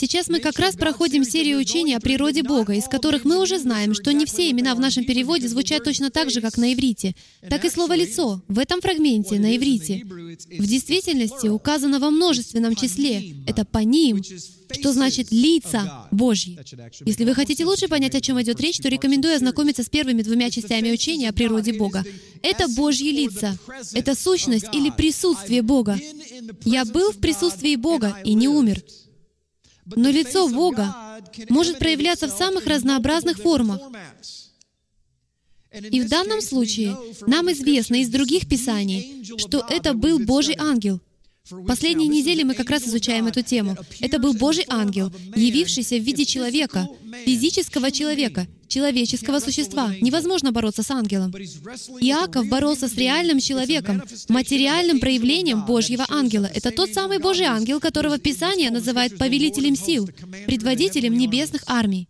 Сейчас 0.00 0.28
мы 0.28 0.38
как 0.38 0.60
раз 0.60 0.76
проходим 0.76 1.24
серию 1.24 1.58
учений 1.58 1.94
о 1.94 1.98
природе 1.98 2.44
Бога, 2.44 2.72
из 2.72 2.84
которых 2.84 3.24
мы 3.24 3.36
уже 3.42 3.58
знаем, 3.58 3.94
что 3.94 4.12
не 4.12 4.26
все 4.26 4.48
имена 4.48 4.76
в 4.76 4.78
нашем 4.78 5.04
переводе 5.04 5.48
звучат 5.48 5.82
точно 5.82 6.08
так 6.08 6.30
же, 6.30 6.40
как 6.40 6.56
на 6.56 6.72
иврите. 6.72 7.16
Так 7.50 7.64
и 7.64 7.68
слово 7.68 7.96
«лицо» 7.96 8.40
в 8.46 8.60
этом 8.60 8.80
фрагменте 8.80 9.40
на 9.40 9.56
иврите 9.56 10.04
в 10.04 10.66
действительности 10.66 11.48
указано 11.48 11.98
во 11.98 12.10
множественном 12.10 12.76
числе. 12.76 13.34
Это 13.48 13.64
«паним», 13.64 14.22
что 14.70 14.92
значит 14.92 15.32
«лица 15.32 16.06
Божьи». 16.12 16.56
Если 17.04 17.24
вы 17.24 17.34
хотите 17.34 17.64
лучше 17.64 17.88
понять, 17.88 18.14
о 18.14 18.20
чем 18.20 18.40
идет 18.40 18.60
речь, 18.60 18.78
то 18.78 18.88
рекомендую 18.88 19.34
ознакомиться 19.34 19.82
с 19.82 19.88
первыми 19.88 20.22
двумя 20.22 20.48
частями 20.50 20.92
учения 20.92 21.28
о 21.28 21.32
природе 21.32 21.72
Бога. 21.72 22.04
Это 22.42 22.68
Божьи 22.68 23.10
лица. 23.10 23.58
Это 23.94 24.14
сущность 24.14 24.66
или 24.72 24.90
присутствие 24.90 25.62
Бога. 25.62 25.98
«Я 26.64 26.84
был 26.84 27.10
в 27.10 27.18
присутствии 27.18 27.74
Бога 27.74 28.16
и 28.24 28.34
не 28.34 28.46
умер». 28.46 28.80
Но 29.96 30.10
лицо 30.10 30.48
Бога 30.48 30.94
может 31.48 31.78
проявляться 31.78 32.26
в 32.26 32.30
самых 32.30 32.66
разнообразных 32.66 33.38
формах. 33.38 33.80
И 35.90 36.00
в 36.00 36.08
данном 36.08 36.40
случае 36.40 36.96
нам 37.26 37.50
известно 37.52 37.96
из 37.96 38.08
других 38.08 38.48
писаний, 38.48 39.24
что 39.38 39.64
это 39.68 39.94
был 39.94 40.18
Божий 40.18 40.56
ангел. 40.58 41.00
Последние 41.66 42.08
недели 42.08 42.42
мы 42.42 42.54
как 42.54 42.70
раз 42.70 42.86
изучаем 42.86 43.26
эту 43.26 43.42
тему. 43.42 43.76
Это 44.00 44.18
был 44.18 44.34
Божий 44.34 44.64
ангел, 44.68 45.12
явившийся 45.34 45.96
в 45.96 46.02
виде 46.02 46.24
человека, 46.24 46.88
физического 47.24 47.90
человека, 47.90 48.46
человеческого 48.68 49.40
существа. 49.40 49.94
Невозможно 50.00 50.52
бороться 50.52 50.82
с 50.82 50.90
ангелом. 50.90 51.30
Иаков 52.00 52.48
боролся 52.48 52.88
с 52.88 52.94
реальным 52.94 53.40
человеком, 53.40 54.02
материальным 54.28 55.00
проявлением 55.00 55.64
Божьего 55.64 56.06
ангела. 56.08 56.46
Это 56.54 56.70
тот 56.70 56.92
самый 56.92 57.18
Божий 57.18 57.46
ангел, 57.46 57.80
которого 57.80 58.18
Писание 58.18 58.70
называет 58.70 59.18
повелителем 59.18 59.76
сил, 59.76 60.08
предводителем 60.46 61.14
небесных 61.14 61.62
армий. 61.66 62.08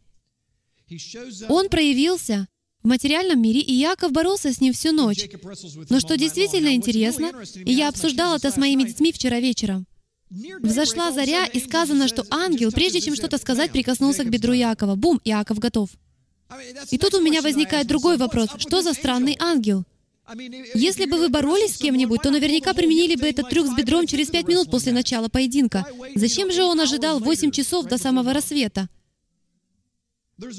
Он 1.48 1.68
проявился 1.68 2.48
в 2.82 2.88
материальном 2.88 3.42
мире, 3.42 3.60
и 3.60 3.72
Яков 3.74 4.12
боролся 4.12 4.52
с 4.52 4.60
ним 4.60 4.72
всю 4.72 4.92
ночь. 4.92 5.28
Но 5.90 6.00
что 6.00 6.16
действительно 6.16 6.74
интересно, 6.74 7.32
и 7.54 7.72
я 7.72 7.88
обсуждал 7.88 8.36
это 8.36 8.50
с 8.50 8.56
моими 8.56 8.84
детьми 8.84 9.12
вчера 9.12 9.40
вечером, 9.40 9.86
Взошла 10.30 11.10
заря, 11.10 11.46
и 11.46 11.58
сказано, 11.58 12.06
что 12.06 12.24
ангел, 12.30 12.70
прежде 12.70 13.00
чем 13.00 13.14
что-то 13.14 13.38
сказать, 13.38 13.72
прикоснулся 13.72 14.24
к 14.24 14.30
бедру 14.30 14.52
Якова. 14.52 14.94
Бум, 14.94 15.20
Иаков 15.24 15.58
готов. 15.58 15.90
И 16.90 16.98
тут 16.98 17.14
у 17.14 17.20
меня 17.20 17.42
возникает 17.42 17.86
другой 17.86 18.16
вопрос. 18.16 18.48
Что 18.58 18.82
за 18.82 18.94
странный 18.94 19.36
ангел? 19.38 19.84
Если 20.74 21.06
бы 21.06 21.18
вы 21.18 21.28
боролись 21.30 21.76
с 21.76 21.78
кем-нибудь, 21.78 22.22
то 22.22 22.30
наверняка 22.30 22.74
применили 22.74 23.16
бы 23.16 23.26
этот 23.26 23.48
трюк 23.48 23.66
с 23.66 23.74
бедром 23.74 24.06
через 24.06 24.28
пять 24.28 24.46
минут 24.46 24.70
после 24.70 24.92
начала 24.92 25.28
поединка. 25.28 25.86
Зачем 26.14 26.52
же 26.52 26.64
он 26.64 26.80
ожидал 26.80 27.18
8 27.18 27.50
часов 27.50 27.86
до 27.86 27.96
самого 27.96 28.34
рассвета? 28.34 28.88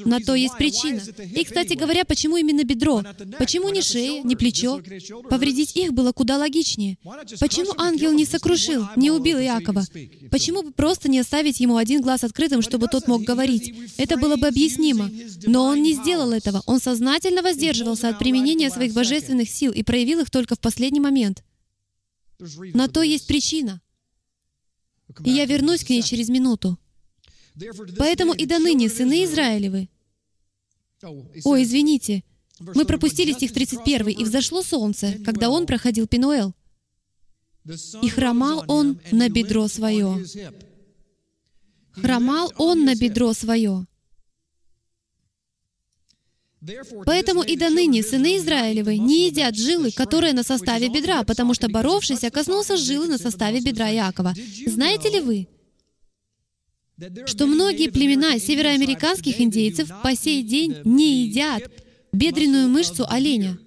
На 0.05 0.19
то 0.19 0.35
есть 0.35 0.57
причина. 0.57 1.01
И, 1.35 1.43
кстати 1.43 1.73
говоря, 1.73 2.03
почему 2.03 2.37
именно 2.37 2.63
бедро? 2.63 3.03
Почему 3.37 3.69
не 3.69 3.81
шея, 3.81 4.23
не 4.23 4.35
плечо? 4.35 4.81
Повредить 5.29 5.75
их 5.75 5.93
было 5.93 6.11
куда 6.11 6.37
логичнее. 6.37 6.97
Почему 7.39 7.73
ангел 7.77 8.11
не 8.11 8.25
сокрушил, 8.25 8.85
не 8.97 9.09
убил 9.09 9.39
Иакова? 9.39 9.85
Почему 10.31 10.63
бы 10.63 10.71
просто 10.71 11.09
не 11.09 11.19
оставить 11.19 11.59
ему 11.59 11.77
один 11.77 12.01
глаз 12.01 12.23
открытым, 12.23 12.61
чтобы 12.61 12.87
тот 12.87 13.07
мог 13.07 13.23
говорить? 13.23 13.73
Это 13.97 14.17
было 14.17 14.35
бы 14.35 14.47
объяснимо. 14.47 15.09
Но 15.43 15.65
он 15.65 15.81
не 15.81 15.93
сделал 15.93 16.31
этого. 16.31 16.61
Он 16.65 16.79
сознательно 16.79 17.41
воздерживался 17.41 18.09
от 18.09 18.19
применения 18.19 18.69
своих 18.69 18.93
божественных 18.93 19.49
сил 19.49 19.71
и 19.71 19.83
проявил 19.83 20.19
их 20.19 20.29
только 20.29 20.55
в 20.55 20.59
последний 20.59 20.99
момент. 20.99 21.43
На 22.73 22.87
то 22.87 23.01
есть 23.01 23.27
причина. 23.27 23.81
И 25.23 25.31
я 25.31 25.45
вернусь 25.45 25.83
к 25.83 25.89
ней 25.89 26.01
через 26.01 26.29
минуту. 26.29 26.77
Поэтому 27.97 28.33
и 28.33 28.45
до 28.45 28.59
ныне 28.59 28.89
сыны 28.89 29.23
Израилевы. 29.23 29.89
О, 31.01 31.61
извините, 31.61 32.23
мы 32.59 32.85
пропустили 32.85 33.31
стих 33.31 33.53
31, 33.53 34.09
«И 34.09 34.23
взошло 34.23 34.61
солнце, 34.61 35.17
когда 35.25 35.49
он 35.49 35.65
проходил 35.65 36.07
Пинуэл, 36.07 36.53
и 38.01 38.09
хромал 38.09 38.63
он 38.67 38.99
на 39.11 39.29
бедро 39.29 39.67
свое». 39.67 40.25
Хромал 41.91 42.53
он 42.57 42.85
на 42.85 42.95
бедро 42.95 43.33
свое. 43.33 43.85
Поэтому 47.05 47.41
и 47.41 47.55
до 47.55 47.69
ныне 47.69 48.03
сыны 48.03 48.37
Израилевы 48.37 48.97
не 48.97 49.27
едят 49.27 49.55
жилы, 49.55 49.91
которые 49.91 50.33
на 50.33 50.43
составе 50.43 50.89
бедра, 50.89 51.23
потому 51.23 51.53
что 51.53 51.69
боровшийся 51.69 52.29
коснулся 52.29 52.75
жилы 52.75 53.07
на 53.07 53.17
составе 53.17 53.61
бедра 53.61 53.89
Иакова. 53.91 54.33
Знаете 54.65 55.09
ли 55.09 55.19
вы, 55.21 55.47
что 57.25 57.47
многие 57.47 57.89
племена 57.89 58.39
североамериканских 58.39 59.39
индейцев 59.39 59.89
по 60.03 60.15
сей 60.15 60.43
день 60.43 60.77
не 60.83 61.23
едят 61.23 61.63
бедренную 62.11 62.67
мышцу 62.67 63.05
оленя. 63.07 63.57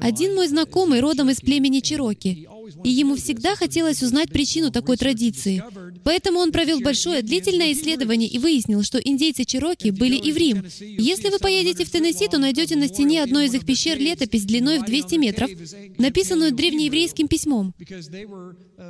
Один 0.00 0.34
мой 0.34 0.48
знакомый 0.48 1.00
родом 1.00 1.28
из 1.30 1.40
племени 1.40 1.80
Чироки, 1.80 2.48
и 2.84 2.90
ему 2.90 3.16
всегда 3.16 3.56
хотелось 3.56 4.02
узнать 4.02 4.30
причину 4.30 4.70
такой 4.70 4.96
традиции. 4.96 5.62
Поэтому 6.04 6.38
он 6.38 6.52
провел 6.52 6.80
большое 6.80 7.22
длительное 7.22 7.72
исследование 7.72 8.28
и 8.28 8.38
выяснил, 8.38 8.82
что 8.82 8.98
индейцы 8.98 9.44
Чироки 9.44 9.90
были 9.90 10.16
иврим. 10.16 10.64
Если 10.80 11.30
вы 11.30 11.38
поедете 11.38 11.84
в 11.84 11.90
Теннесси, 11.90 12.28
то 12.28 12.38
найдете 12.38 12.76
на 12.76 12.88
стене 12.88 13.22
одной 13.22 13.46
из 13.46 13.54
их 13.54 13.64
пещер 13.64 13.98
летопись 13.98 14.44
длиной 14.44 14.78
в 14.78 14.84
200 14.84 15.14
метров, 15.16 15.50
написанную 15.98 16.52
древнееврейским 16.52 17.28
письмом. 17.28 17.74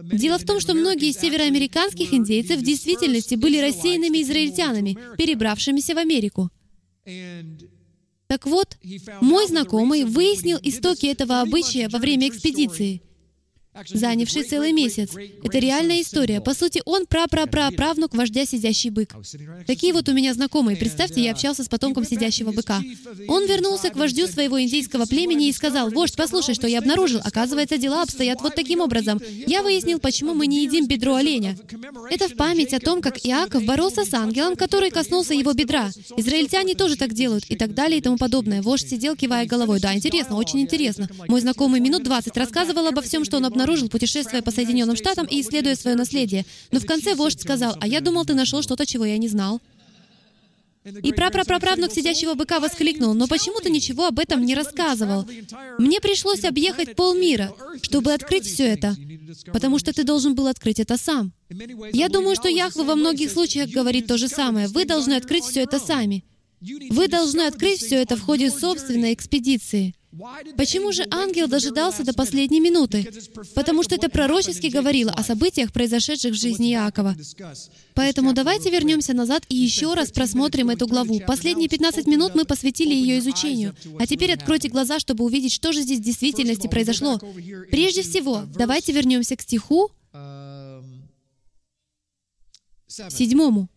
Дело 0.04 0.38
в 0.38 0.44
том, 0.44 0.60
что 0.60 0.74
многие 0.74 1.10
из 1.10 1.18
североамериканских 1.18 2.12
индейцев 2.12 2.58
в 2.58 2.62
действительности 2.62 3.34
были 3.34 3.58
рассеянными 3.58 4.22
израильтянами, 4.22 4.98
перебравшимися 5.16 5.94
в 5.94 5.98
Америку. 5.98 6.50
Так 8.26 8.46
вот, 8.46 8.78
мой 9.20 9.46
знакомый 9.46 10.04
выяснил 10.04 10.58
истоки 10.62 11.04
этого 11.04 11.42
обычая 11.42 11.90
во 11.90 11.98
время 11.98 12.28
экспедиции. 12.28 13.02
Занявший 13.88 14.44
целый 14.44 14.72
месяц. 14.72 15.10
Это 15.42 15.58
реальная 15.58 16.02
история. 16.02 16.40
По 16.40 16.54
сути, 16.54 16.82
он 16.84 17.06
прапраправнук 17.06 18.14
вождя 18.14 18.44
сидящий 18.44 18.90
бык. 18.90 19.14
Такие 19.66 19.92
вот 19.92 20.08
у 20.08 20.12
меня 20.12 20.34
знакомые. 20.34 20.76
Представьте, 20.76 21.22
я 21.22 21.32
общался 21.32 21.64
с 21.64 21.68
потомком 21.68 22.04
сидящего 22.04 22.52
быка. 22.52 22.82
Он 23.28 23.46
вернулся 23.46 23.90
к 23.90 23.96
вождю 23.96 24.26
своего 24.26 24.60
индейского 24.60 25.06
племени 25.06 25.48
и 25.48 25.52
сказал, 25.52 25.90
«Вождь, 25.90 26.16
послушай, 26.16 26.54
что 26.54 26.66
я 26.66 26.78
обнаружил. 26.78 27.20
Оказывается, 27.24 27.78
дела 27.78 28.02
обстоят 28.02 28.42
вот 28.42 28.54
таким 28.54 28.80
образом. 28.80 29.20
Я 29.46 29.62
выяснил, 29.62 29.98
почему 29.98 30.34
мы 30.34 30.46
не 30.46 30.64
едим 30.64 30.86
бедро 30.86 31.14
оленя. 31.14 31.56
Это 32.10 32.28
в 32.28 32.36
память 32.36 32.74
о 32.74 32.80
том, 32.80 33.00
как 33.00 33.24
Иаков 33.24 33.64
боролся 33.64 34.04
с 34.04 34.12
ангелом, 34.12 34.56
который 34.56 34.90
коснулся 34.90 35.34
его 35.34 35.52
бедра. 35.52 35.90
Израильтяне 36.16 36.74
тоже 36.74 36.96
так 36.96 37.14
делают, 37.14 37.44
и 37.48 37.56
так 37.56 37.74
далее, 37.74 37.98
и 37.98 38.02
тому 38.02 38.18
подобное. 38.18 38.60
Вождь 38.60 38.88
сидел, 38.88 39.16
кивая 39.16 39.46
головой. 39.46 39.80
Да, 39.80 39.94
интересно, 39.94 40.36
очень 40.36 40.60
интересно. 40.60 41.08
Мой 41.28 41.40
знакомый 41.40 41.80
минут 41.80 42.02
20 42.02 42.36
рассказывал 42.36 42.86
обо 42.86 43.00
всем, 43.00 43.24
что 43.24 43.38
он 43.38 43.46
обнаружил 43.46 43.61
обнаружил, 43.62 43.88
путешествуя 43.88 44.42
по 44.42 44.50
Соединенным 44.50 44.96
Штатам 44.96 45.26
и 45.26 45.40
исследуя 45.40 45.76
свое 45.76 45.96
наследие. 45.96 46.44
Но 46.72 46.80
в 46.80 46.86
конце 46.86 47.14
вождь 47.14 47.40
сказал, 47.40 47.76
«А 47.80 47.86
я 47.86 48.00
думал, 48.00 48.24
ты 48.24 48.34
нашел 48.34 48.62
что-то, 48.62 48.86
чего 48.86 49.04
я 49.04 49.18
не 49.18 49.28
знал». 49.28 49.60
И 51.04 51.12
прапраправнук 51.12 51.92
сидящего 51.92 52.34
быка 52.34 52.58
воскликнул, 52.58 53.14
«Но 53.14 53.28
почему 53.28 53.60
ты 53.60 53.70
ничего 53.70 54.06
об 54.06 54.18
этом 54.18 54.44
не 54.44 54.56
рассказывал? 54.56 55.24
Мне 55.78 56.00
пришлось 56.00 56.44
объехать 56.44 56.96
полмира, 56.96 57.54
чтобы 57.82 58.12
открыть 58.12 58.46
все 58.46 58.64
это, 58.64 58.96
потому 59.52 59.78
что 59.78 59.92
ты 59.92 60.02
должен 60.02 60.34
был 60.34 60.48
открыть 60.48 60.80
это 60.80 60.96
сам». 60.98 61.32
Я 61.92 62.08
думаю, 62.08 62.34
что 62.34 62.48
Яхва 62.48 62.82
во 62.82 62.96
многих 62.96 63.30
случаях 63.30 63.70
говорит 63.70 64.08
то 64.08 64.18
же 64.18 64.26
самое. 64.26 64.66
Вы 64.66 64.84
должны 64.84 65.14
открыть 65.14 65.44
все 65.44 65.60
это 65.60 65.78
сами. 65.78 66.24
Вы 66.90 67.06
должны 67.06 67.42
открыть 67.42 67.78
все 67.78 68.02
это 68.02 68.16
в 68.16 68.22
ходе 68.22 68.50
собственной 68.50 69.14
экспедиции. 69.14 69.94
Почему 70.56 70.92
же 70.92 71.06
ангел 71.10 71.48
дожидался 71.48 72.04
до 72.04 72.12
последней 72.12 72.60
минуты? 72.60 73.08
Потому 73.54 73.82
что 73.82 73.94
это 73.94 74.10
пророчески 74.10 74.66
говорило 74.66 75.10
о 75.10 75.22
событиях, 75.22 75.72
произошедших 75.72 76.32
в 76.34 76.38
жизни 76.38 76.72
Иакова. 76.72 77.16
Поэтому 77.94 78.34
давайте 78.34 78.70
вернемся 78.70 79.14
назад 79.14 79.44
и 79.48 79.56
еще 79.56 79.94
раз 79.94 80.12
просмотрим 80.12 80.68
эту 80.68 80.86
главу. 80.86 81.18
Последние 81.20 81.68
15 81.68 82.06
минут 82.06 82.34
мы 82.34 82.44
посвятили 82.44 82.94
ее 82.94 83.18
изучению. 83.20 83.74
А 83.98 84.06
теперь 84.06 84.32
откройте 84.32 84.68
глаза, 84.68 84.98
чтобы 84.98 85.24
увидеть, 85.24 85.52
что 85.52 85.72
же 85.72 85.80
здесь 85.80 86.00
в 86.00 86.04
действительности 86.04 86.66
произошло. 86.68 87.18
Прежде 87.70 88.02
всего, 88.02 88.42
давайте 88.54 88.92
вернемся 88.92 89.36
к 89.36 89.40
стиху 89.40 89.90
седьмому. 92.86 93.68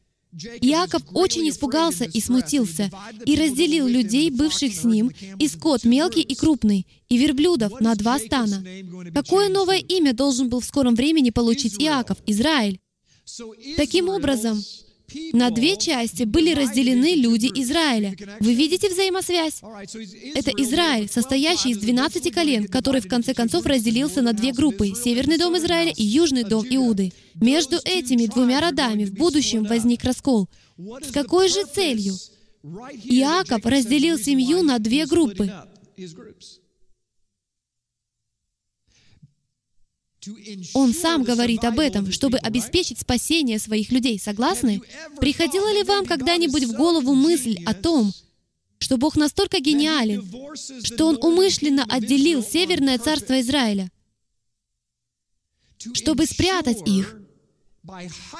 Иаков 0.61 1.01
очень 1.13 1.49
испугался 1.49 2.03
и 2.03 2.19
смутился, 2.19 2.91
и 3.25 3.35
разделил 3.35 3.87
людей, 3.87 4.29
бывших 4.29 4.73
с 4.73 4.83
ним, 4.83 5.11
и 5.39 5.47
скот 5.47 5.85
мелкий 5.85 6.21
и 6.21 6.35
крупный, 6.35 6.85
и 7.07 7.17
верблюдов 7.17 7.79
на 7.79 7.95
два 7.95 8.19
стана. 8.19 8.63
Какое 9.13 9.49
новое 9.49 9.77
имя 9.77 10.13
должен 10.13 10.49
был 10.49 10.59
в 10.59 10.65
скором 10.65 10.95
времени 10.95 11.29
получить 11.29 11.81
Иаков, 11.81 12.17
Израиль? 12.25 12.79
Таким 13.77 14.09
образом, 14.09 14.61
на 15.33 15.49
две 15.51 15.77
части 15.77 16.23
были 16.23 16.53
разделены 16.53 17.15
люди 17.15 17.51
Израиля. 17.55 18.15
Вы 18.39 18.53
видите 18.53 18.89
взаимосвязь? 18.89 19.61
Это 20.33 20.51
Израиль, 20.51 21.09
состоящий 21.09 21.71
из 21.71 21.77
12 21.77 22.33
колен, 22.33 22.67
который 22.67 23.01
в 23.01 23.07
конце 23.07 23.33
концов 23.33 23.65
разделился 23.65 24.21
на 24.21 24.33
две 24.33 24.51
группы— 24.51 24.93
Северный 25.03 25.37
дом 25.37 25.57
Израиля 25.57 25.93
и 25.95 26.03
Южный 26.03 26.43
дом 26.43 26.65
Иуды. 26.69 27.13
Между 27.35 27.77
этими 27.83 28.25
двумя 28.25 28.61
родами 28.61 29.05
в 29.05 29.13
будущем 29.13 29.63
возник 29.63 30.03
раскол. 30.03 30.49
С 30.77 31.11
какой 31.11 31.49
же 31.49 31.65
целью? 31.65 32.15
Иаков 33.03 33.65
разделил 33.65 34.17
семью 34.17 34.63
на 34.63 34.79
две 34.79 35.05
группы. 35.05 35.51
Он 40.73 40.93
сам 40.93 41.23
говорит 41.23 41.63
об 41.63 41.79
этом, 41.79 42.11
чтобы 42.11 42.37
обеспечить 42.37 42.99
спасение 42.99 43.59
своих 43.59 43.91
людей. 43.91 44.19
Согласны? 44.19 44.81
Приходила 45.19 45.71
ли 45.73 45.83
вам 45.83 46.05
когда-нибудь 46.05 46.63
в 46.63 46.73
голову 46.73 47.13
мысль 47.13 47.57
о 47.65 47.73
том, 47.73 48.13
что 48.79 48.97
Бог 48.97 49.15
настолько 49.15 49.59
гениален, 49.59 50.23
что 50.83 51.07
Он 51.07 51.17
умышленно 51.21 51.83
отделил 51.83 52.43
Северное 52.43 52.99
царство 52.99 53.39
Израиля, 53.41 53.91
чтобы 55.93 56.25
спрятать 56.25 56.87
их 56.87 57.17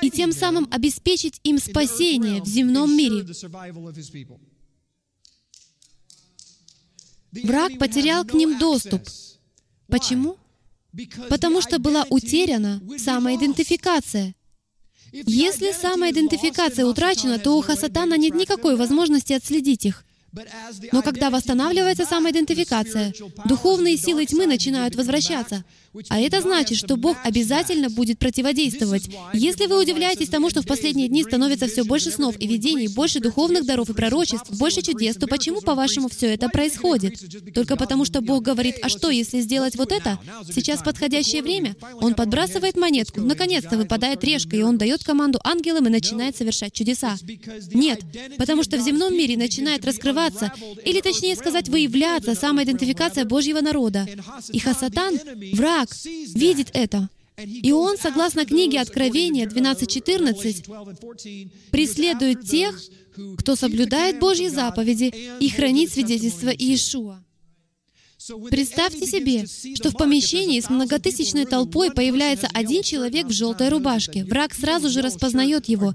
и 0.02 0.10
тем 0.10 0.32
самым 0.32 0.68
обеспечить 0.72 1.40
им 1.44 1.60
спасение 1.60 2.42
в 2.42 2.48
земном 2.48 2.96
мире. 2.96 3.26
Враг 7.44 7.78
потерял 7.78 8.26
к 8.26 8.34
ним 8.34 8.58
доступ. 8.58 9.08
Почему? 9.88 10.38
Потому 11.30 11.62
что 11.62 11.80
была 11.80 12.06
утеряна 12.10 12.82
самоидентификация. 12.98 14.36
Если 15.12 15.72
самоидентификация 15.72 16.86
утрачена, 16.86 17.40
то 17.40 17.58
у 17.58 17.62
Хасатана 17.62 18.18
нет 18.18 18.36
никакой 18.36 18.76
возможности 18.76 19.34
отследить 19.34 19.86
их. 19.86 20.04
Но 20.92 21.02
когда 21.02 21.30
восстанавливается 21.30 22.06
самоидентификация, 22.06 23.14
духовные 23.46 23.98
силы 23.98 24.26
тьмы 24.26 24.46
начинают 24.46 24.96
возвращаться. 24.96 25.64
А 26.10 26.20
это 26.20 26.42
значит, 26.42 26.78
что 26.78 26.98
Бог 26.98 27.18
обязательно 27.24 27.90
будет 27.90 28.20
противодействовать. 28.20 29.10
Если 29.34 29.66
вы 29.68 29.82
удивляетесь 29.82 30.30
тому, 30.30 30.50
что 30.50 30.62
в 30.62 30.66
последние 30.66 31.08
дни 31.08 31.24
становится 31.24 31.68
все 31.68 31.84
больше 31.84 32.12
снов 32.12 32.36
и 32.40 32.48
видений, 32.48 32.88
больше 32.88 33.20
духовных 33.20 33.66
даров 33.66 33.90
и 33.90 33.94
пророчеств, 33.94 34.52
больше 34.52 34.82
чудес, 34.82 35.16
то 35.16 35.28
почему, 35.28 35.62
по-вашему, 35.62 36.10
все 36.10 36.34
это 36.34 36.50
происходит? 36.50 37.20
Только 37.54 37.76
потому, 37.76 38.06
что 38.06 38.22
Бог 38.22 38.44
говорит, 38.44 38.76
а 38.82 38.90
что, 38.90 39.10
если 39.10 39.42
сделать 39.42 39.76
вот 39.76 39.92
это? 39.92 40.20
Сейчас 40.54 40.82
подходящее 40.82 41.42
время. 41.42 41.76
Он 42.02 42.14
подбрасывает 42.14 42.76
монетку, 42.76 43.22
наконец-то 43.22 43.78
выпадает 43.78 44.24
решка, 44.24 44.56
и 44.56 44.62
он 44.62 44.78
дает 44.78 45.04
команду 45.04 45.40
ангелам 45.44 45.88
и 45.88 45.90
начинает 45.90 46.36
совершать 46.36 46.74
чудеса. 46.74 47.18
Нет, 47.74 48.02
потому 48.38 48.64
что 48.64 48.78
в 48.78 48.82
земном 48.82 49.16
мире 49.16 49.38
начинает 49.38 49.86
раскрываться, 49.86 50.52
или 50.84 51.02
точнее 51.02 51.36
сказать, 51.36 51.70
выявляться 51.70 52.36
самоидентификация 52.36 53.26
Божьего 53.26 53.62
народа. 53.62 54.08
И 54.52 54.60
Хасатан, 54.60 55.20
враг, 55.54 55.85
враг 55.86 56.36
видит 56.36 56.70
это. 56.74 57.10
И 57.38 57.72
он, 57.74 57.98
согласно 57.98 58.46
книге 58.46 58.80
Откровения 58.80 59.48
12.14, 59.48 61.50
преследует 61.72 62.48
тех, 62.48 62.82
кто 63.38 63.56
соблюдает 63.56 64.20
Божьи 64.20 64.48
заповеди 64.48 65.14
и 65.40 65.50
хранит 65.50 65.92
свидетельство 65.92 66.50
Иешуа. 66.50 67.22
Представьте 68.50 69.06
себе, 69.06 69.46
что 69.76 69.92
в 69.92 69.98
помещении 69.98 70.60
с 70.60 70.70
многотысячной 70.70 71.46
толпой 71.46 71.92
появляется 71.92 72.48
один 72.54 72.82
человек 72.82 73.28
в 73.28 73.32
желтой 73.32 73.70
рубашке. 73.70 74.24
Враг 74.24 74.54
сразу 74.54 74.90
же 74.90 75.02
распознает 75.02 75.68
его. 75.68 75.94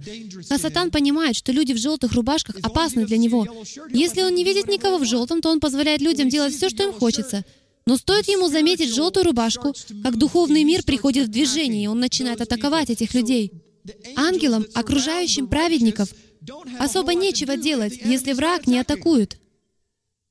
А 0.48 0.58
Сатан 0.58 0.90
понимает, 0.90 1.34
что 1.34 1.50
люди 1.50 1.72
в 1.72 1.78
желтых 1.78 2.12
рубашках 2.12 2.56
опасны 2.62 3.06
для 3.06 3.16
него. 3.16 3.48
Если 3.90 4.22
он 4.22 4.34
не 4.34 4.44
видит 4.44 4.68
никого 4.68 4.98
в 4.98 5.06
желтом, 5.06 5.40
то 5.40 5.50
он 5.50 5.58
позволяет 5.58 6.02
людям 6.02 6.28
делать 6.28 6.54
все, 6.54 6.68
что 6.68 6.84
им 6.84 6.92
хочется. 6.92 7.44
Но 7.86 7.96
стоит 7.96 8.28
ему 8.28 8.48
заметить 8.48 8.94
желтую 8.94 9.24
рубашку, 9.24 9.74
как 10.02 10.16
духовный 10.16 10.64
мир 10.64 10.82
приходит 10.82 11.28
в 11.28 11.30
движение, 11.30 11.84
и 11.84 11.86
он 11.86 11.98
начинает 11.98 12.40
атаковать 12.40 12.90
этих 12.90 13.14
людей. 13.14 13.52
Ангелам, 14.16 14.66
окружающим 14.74 15.48
праведников, 15.48 16.10
особо 16.78 17.14
нечего 17.14 17.56
делать, 17.56 17.98
если 18.04 18.32
враг 18.32 18.66
не 18.66 18.78
атакует. 18.78 19.38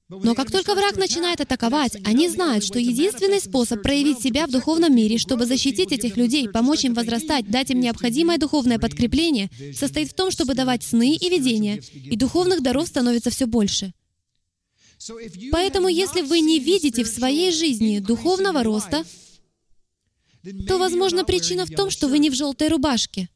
Но 0.09 0.33
как 0.33 0.49
только 0.49 0.73
враг 0.73 0.97
начинает 0.97 1.39
атаковать, 1.39 1.95
они 2.03 2.27
знают, 2.29 2.63
что 2.63 2.79
единственный 2.79 3.39
способ 3.39 3.83
проявить 3.83 4.19
себя 4.19 4.47
в 4.47 4.51
духовном 4.51 4.95
мире, 4.95 5.19
чтобы 5.19 5.45
защитить 5.45 5.91
этих 5.91 6.17
людей, 6.17 6.49
помочь 6.49 6.83
им 6.83 6.95
возрастать, 6.95 7.49
дать 7.49 7.69
им 7.69 7.79
необходимое 7.79 8.39
духовное 8.39 8.79
подкрепление, 8.79 9.51
состоит 9.75 10.09
в 10.09 10.15
том, 10.15 10.31
чтобы 10.31 10.55
давать 10.55 10.81
сны 10.83 11.15
и 11.15 11.29
видения, 11.29 11.79
и 11.93 12.15
духовных 12.15 12.63
даров 12.63 12.87
становится 12.87 13.29
все 13.29 13.45
больше. 13.45 13.93
Поэтому, 15.51 15.87
если 15.87 16.21
вы 16.21 16.41
не 16.41 16.59
видите 16.59 17.03
в 17.03 17.07
своей 17.07 17.51
жизни 17.51 17.99
духовного 17.99 18.63
роста, 18.63 19.05
то, 20.67 20.77
возможно, 20.77 21.23
причина 21.23 21.65
в 21.65 21.69
том, 21.69 21.89
что 21.89 22.07
вы 22.07 22.19
не 22.19 22.29
в 22.29 22.33
желтой 22.33 22.69
рубашке. 22.69 23.29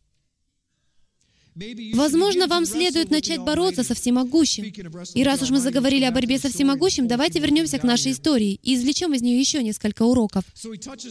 Возможно, 1.93 2.47
вам 2.47 2.65
следует 2.65 3.11
начать 3.11 3.39
бороться 3.39 3.83
со 3.83 3.93
всемогущим. 3.93 4.65
И 5.13 5.23
раз 5.23 5.41
уж 5.41 5.51
мы 5.51 5.59
заговорили 5.59 6.03
о 6.03 6.11
борьбе 6.11 6.39
со 6.39 6.49
всемогущим, 6.49 7.07
давайте 7.07 7.39
вернемся 7.39 7.77
к 7.77 7.83
нашей 7.83 8.13
истории 8.13 8.59
и 8.63 8.73
извлечем 8.75 9.13
из 9.13 9.21
нее 9.21 9.39
еще 9.39 9.61
несколько 9.61 10.03
уроков. 10.03 10.43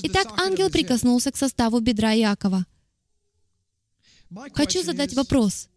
Итак, 0.02 0.34
ангел 0.38 0.68
прикоснулся 0.68 1.30
к 1.30 1.36
составу 1.36 1.80
бедра 1.80 2.14
Иакова. 2.14 2.66
Хочу 4.54 4.82
задать 4.82 5.14
вопрос. 5.14 5.68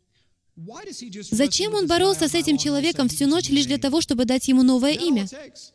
Зачем 1.32 1.74
он 1.74 1.86
боролся 1.86 2.30
с 2.30 2.34
этим 2.34 2.58
человеком 2.58 3.10
всю 3.10 3.28
ночь 3.28 3.50
лишь 3.50 3.65
для 3.65 3.78
того, 3.78 4.00
чтобы 4.00 4.24
дать 4.24 4.48
ему 4.48 4.63
новое 4.63 4.94
имя? 4.94 5.28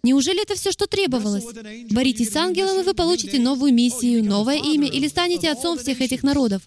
Неужели 0.02 0.42
это 0.42 0.54
все, 0.54 0.72
что 0.72 0.86
требовалось? 0.86 1.44
Боритесь 1.90 2.30
с 2.30 2.36
ангелом, 2.36 2.80
и 2.80 2.84
вы 2.84 2.94
получите 2.94 3.38
новую 3.38 3.74
миссию, 3.74 4.24
новое 4.24 4.56
имя, 4.56 4.88
или 4.88 5.06
станете 5.06 5.50
отцом 5.50 5.78
всех 5.78 6.00
этих 6.00 6.22
народов. 6.22 6.62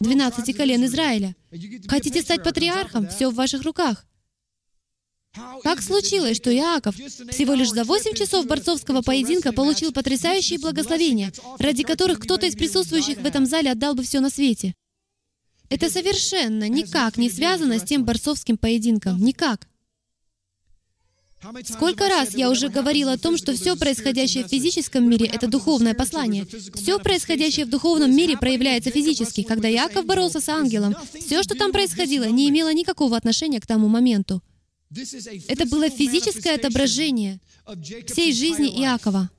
12 0.00 0.56
колен 0.56 0.84
Израиля. 0.86 1.36
Хотите 1.88 2.22
стать 2.22 2.42
патриархом? 2.42 3.08
Все 3.08 3.30
в 3.30 3.34
ваших 3.34 3.62
руках. 3.62 4.06
Как 5.62 5.82
случилось, 5.82 6.38
что 6.38 6.50
Иаков 6.54 6.94
всего 6.96 7.52
лишь 7.52 7.70
за 7.70 7.84
8 7.84 8.14
часов 8.14 8.46
борцовского 8.46 9.02
поединка 9.02 9.52
получил 9.52 9.92
потрясающие 9.92 10.58
благословения, 10.58 11.32
ради 11.58 11.82
которых 11.82 12.20
кто-то 12.20 12.46
из 12.46 12.54
присутствующих 12.54 13.18
в 13.18 13.26
этом 13.26 13.44
зале 13.44 13.72
отдал 13.72 13.94
бы 13.94 14.02
все 14.02 14.20
на 14.20 14.30
свете? 14.30 14.74
Это 15.68 15.90
совершенно 15.90 16.68
никак 16.68 17.16
не 17.16 17.30
связано 17.30 17.78
с 17.78 17.82
тем 17.82 18.04
борцовским 18.04 18.56
поединком. 18.56 19.18
Никак. 19.20 19.66
Сколько 21.64 22.08
раз 22.08 22.34
я 22.34 22.50
уже 22.50 22.68
говорил 22.68 23.08
о 23.08 23.18
том, 23.18 23.36
что 23.36 23.52
все 23.54 23.76
происходящее 23.76 24.44
в 24.44 24.48
физическом 24.48 25.08
мире— 25.08 25.26
это 25.32 25.46
духовное 25.46 25.94
послание. 25.94 26.46
Все 26.74 26.98
происходящее 26.98 27.66
в 27.66 27.70
духовном 27.70 28.14
мире 28.14 28.36
проявляется 28.36 28.90
физически. 28.90 29.42
Когда 29.42 29.68
Яков 29.68 30.06
боролся 30.06 30.40
с 30.40 30.48
ангелом, 30.48 30.96
все, 31.14 31.42
что 31.42 31.54
там 31.54 31.72
происходило, 31.72 32.24
не 32.24 32.48
имело 32.48 32.72
никакого 32.72 33.16
отношения 33.16 33.60
к 33.60 33.66
тому 33.66 33.88
моменту. 33.88 34.42
Это 35.48 35.66
было 35.66 35.88
физическое 35.88 36.54
отображение 36.54 37.40
всей 38.06 38.32
жизни 38.32 38.68
Иакова. 38.82 39.30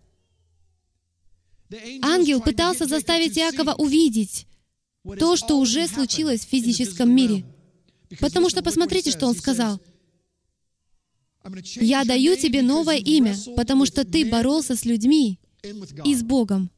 Ангел 2.01 2.41
пытался 2.41 2.85
заставить 2.85 3.37
Иакова 3.37 3.73
увидеть 3.73 4.45
то, 5.19 5.35
что 5.35 5.59
уже 5.59 5.87
случилось 5.87 6.45
в 6.45 6.49
физическом 6.49 7.13
мире. 7.15 7.45
Потому 8.19 8.49
что 8.49 8.63
посмотрите, 8.63 9.11
что 9.11 9.27
он 9.27 9.35
сказал. 9.35 9.81
«Я 11.75 12.03
даю 12.03 12.35
тебе 12.35 12.61
новое 12.61 12.97
имя, 12.97 13.35
потому 13.55 13.85
что 13.85 14.03
ты 14.03 14.29
боролся 14.29 14.75
с 14.75 14.85
людьми 14.85 15.39
и 16.03 16.15
с 16.15 16.23
Богом». 16.23 16.69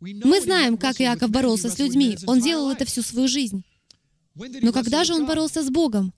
Мы 0.00 0.40
знаем, 0.40 0.76
как 0.76 1.00
Иаков 1.00 1.30
боролся 1.30 1.70
с 1.70 1.78
людьми. 1.78 2.18
Он 2.26 2.40
делал 2.40 2.70
это 2.70 2.84
всю 2.84 3.02
свою 3.02 3.28
жизнь. 3.28 3.64
Но 4.34 4.72
когда 4.72 5.04
же 5.04 5.14
он 5.14 5.26
боролся 5.26 5.62
с 5.62 5.70
Богом? 5.70 6.12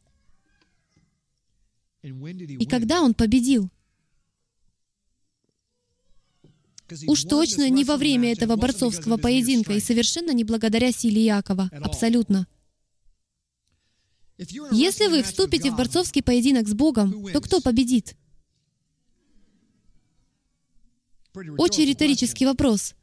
И 2.03 2.67
когда 2.67 3.03
он 3.03 3.13
победил? 3.13 3.71
Уж 7.07 7.25
точно 7.25 7.71
не 7.71 7.85
во 7.85 7.97
время 7.97 8.33
этого 8.33 8.57
борцовского 8.57 9.17
поединка 9.17 9.73
и 9.73 9.81
совершенно 9.81 10.33
не 10.33 10.45
благодаря 10.45 10.93
силе 10.93 11.25
Якова. 11.25 11.71
Абсолютно. 11.81 12.47
Если 14.73 15.07
вы 15.07 15.23
вступите 15.23 15.71
в 15.71 15.77
борцовский 15.77 16.23
поединок 16.23 16.69
с 16.69 16.75
Богом, 16.75 17.27
то 17.33 17.41
кто 17.41 17.61
победит? 17.61 18.17
Очень 21.59 21.87
риторический 21.87 22.47
вопрос. 22.47 22.95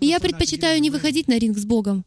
Я 0.00 0.20
предпочитаю 0.20 0.80
не 0.80 0.90
выходить 0.90 1.28
на 1.28 1.38
ринг 1.38 1.56
с 1.58 1.64
Богом. 1.64 2.04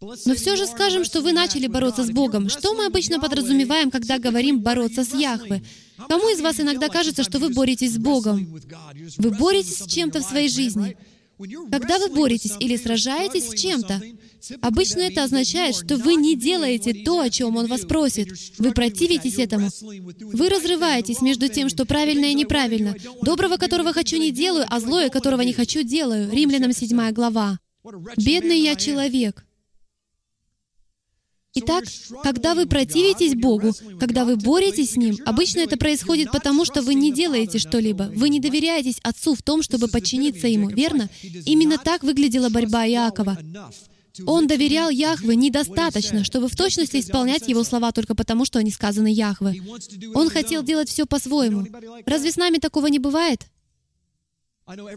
Но 0.00 0.34
все 0.34 0.56
же 0.56 0.66
скажем, 0.66 1.04
что 1.04 1.22
вы 1.22 1.32
начали 1.32 1.66
бороться 1.66 2.04
с 2.04 2.10
Богом. 2.10 2.48
Что 2.48 2.74
мы 2.74 2.86
обычно 2.86 3.20
подразумеваем, 3.20 3.90
когда 3.90 4.18
говорим 4.18 4.60
«бороться 4.60 5.04
с 5.04 5.14
Яхве»? 5.14 5.62
Кому 5.96 6.28
из 6.28 6.40
вас 6.40 6.60
иногда 6.60 6.88
кажется, 6.88 7.22
что 7.22 7.38
вы 7.38 7.50
боретесь 7.50 7.94
с 7.94 7.98
Богом? 7.98 8.60
Вы 9.18 9.30
боретесь 9.30 9.78
с 9.78 9.86
чем-то 9.86 10.20
в 10.20 10.24
своей 10.24 10.48
жизни. 10.48 10.96
Когда 11.70 11.98
вы 11.98 12.10
боретесь 12.10 12.54
или 12.60 12.76
сражаетесь 12.76 13.48
с 13.48 13.60
чем-то, 13.60 14.00
обычно 14.60 15.00
это 15.00 15.24
означает, 15.24 15.74
что 15.74 15.96
вы 15.96 16.14
не 16.14 16.36
делаете 16.36 16.94
то, 17.04 17.20
о 17.20 17.30
чем 17.30 17.56
Он 17.56 17.66
вас 17.66 17.82
просит. 17.82 18.28
Вы 18.58 18.72
противитесь 18.72 19.38
этому. 19.38 19.68
Вы 19.80 20.48
разрываетесь 20.48 21.20
между 21.22 21.48
тем, 21.48 21.68
что 21.68 21.86
правильно 21.86 22.26
и 22.26 22.34
неправильно. 22.34 22.94
Доброго, 23.22 23.56
которого 23.56 23.92
хочу, 23.92 24.16
не 24.16 24.30
делаю, 24.30 24.66
а 24.68 24.80
злое, 24.80 25.10
которого 25.10 25.40
не 25.42 25.52
хочу, 25.52 25.82
делаю. 25.82 26.30
Римлянам 26.30 26.72
7 26.72 27.12
глава. 27.12 27.58
«Бедный 28.16 28.60
я 28.60 28.76
человек». 28.76 29.44
Итак, 31.56 31.84
когда 32.24 32.54
вы 32.56 32.66
противитесь 32.66 33.36
Богу, 33.36 33.72
когда 34.00 34.24
вы 34.24 34.36
боретесь 34.36 34.92
с 34.92 34.96
Ним, 34.96 35.18
обычно 35.24 35.60
это 35.60 35.76
происходит 35.76 36.32
потому, 36.32 36.64
что 36.64 36.82
вы 36.82 36.94
не 36.94 37.12
делаете 37.12 37.58
что-либо. 37.58 38.10
Вы 38.14 38.28
не 38.28 38.40
доверяетесь 38.40 38.98
Отцу 39.04 39.36
в 39.36 39.42
том, 39.42 39.62
чтобы 39.62 39.86
подчиниться 39.86 40.48
Ему, 40.48 40.68
верно? 40.68 41.08
Именно 41.22 41.78
так 41.78 42.02
выглядела 42.02 42.48
борьба 42.48 42.88
Иакова. 42.88 43.38
Он 44.26 44.48
доверял 44.48 44.90
Яхве 44.90 45.36
недостаточно, 45.36 46.24
чтобы 46.24 46.48
в 46.48 46.56
точности 46.56 46.98
исполнять 46.98 47.48
его 47.48 47.62
слова 47.62 47.92
только 47.92 48.16
потому, 48.16 48.44
что 48.44 48.58
они 48.58 48.72
сказаны 48.72 49.08
Яхве. 49.08 49.62
Он 50.14 50.30
хотел 50.30 50.64
делать 50.64 50.88
все 50.88 51.06
по-своему. 51.06 51.66
Разве 52.04 52.32
с 52.32 52.36
нами 52.36 52.58
такого 52.58 52.88
не 52.88 52.98
бывает? 52.98 53.46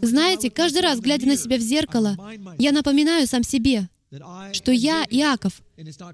Знаете, 0.02 0.50
каждый 0.50 0.82
раз, 0.82 0.98
глядя 0.98 1.26
на 1.26 1.36
себя 1.36 1.56
в 1.56 1.60
зеркало, 1.60 2.16
я 2.58 2.72
напоминаю 2.72 3.26
сам 3.26 3.44
себе, 3.44 3.88
что 4.52 4.72
я 4.72 5.04
Иаков. 5.10 5.62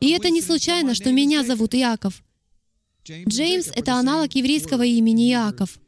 И 0.00 0.10
это 0.10 0.30
не 0.30 0.42
случайно, 0.42 0.94
что 0.94 1.12
меня 1.12 1.44
зовут 1.44 1.74
Иаков. 1.74 2.22
Джеймс— 3.06 3.68
это 3.74 3.94
аналог 3.94 4.34
еврейского 4.34 4.82
имени 4.82 5.30
Иаков. 5.30 5.78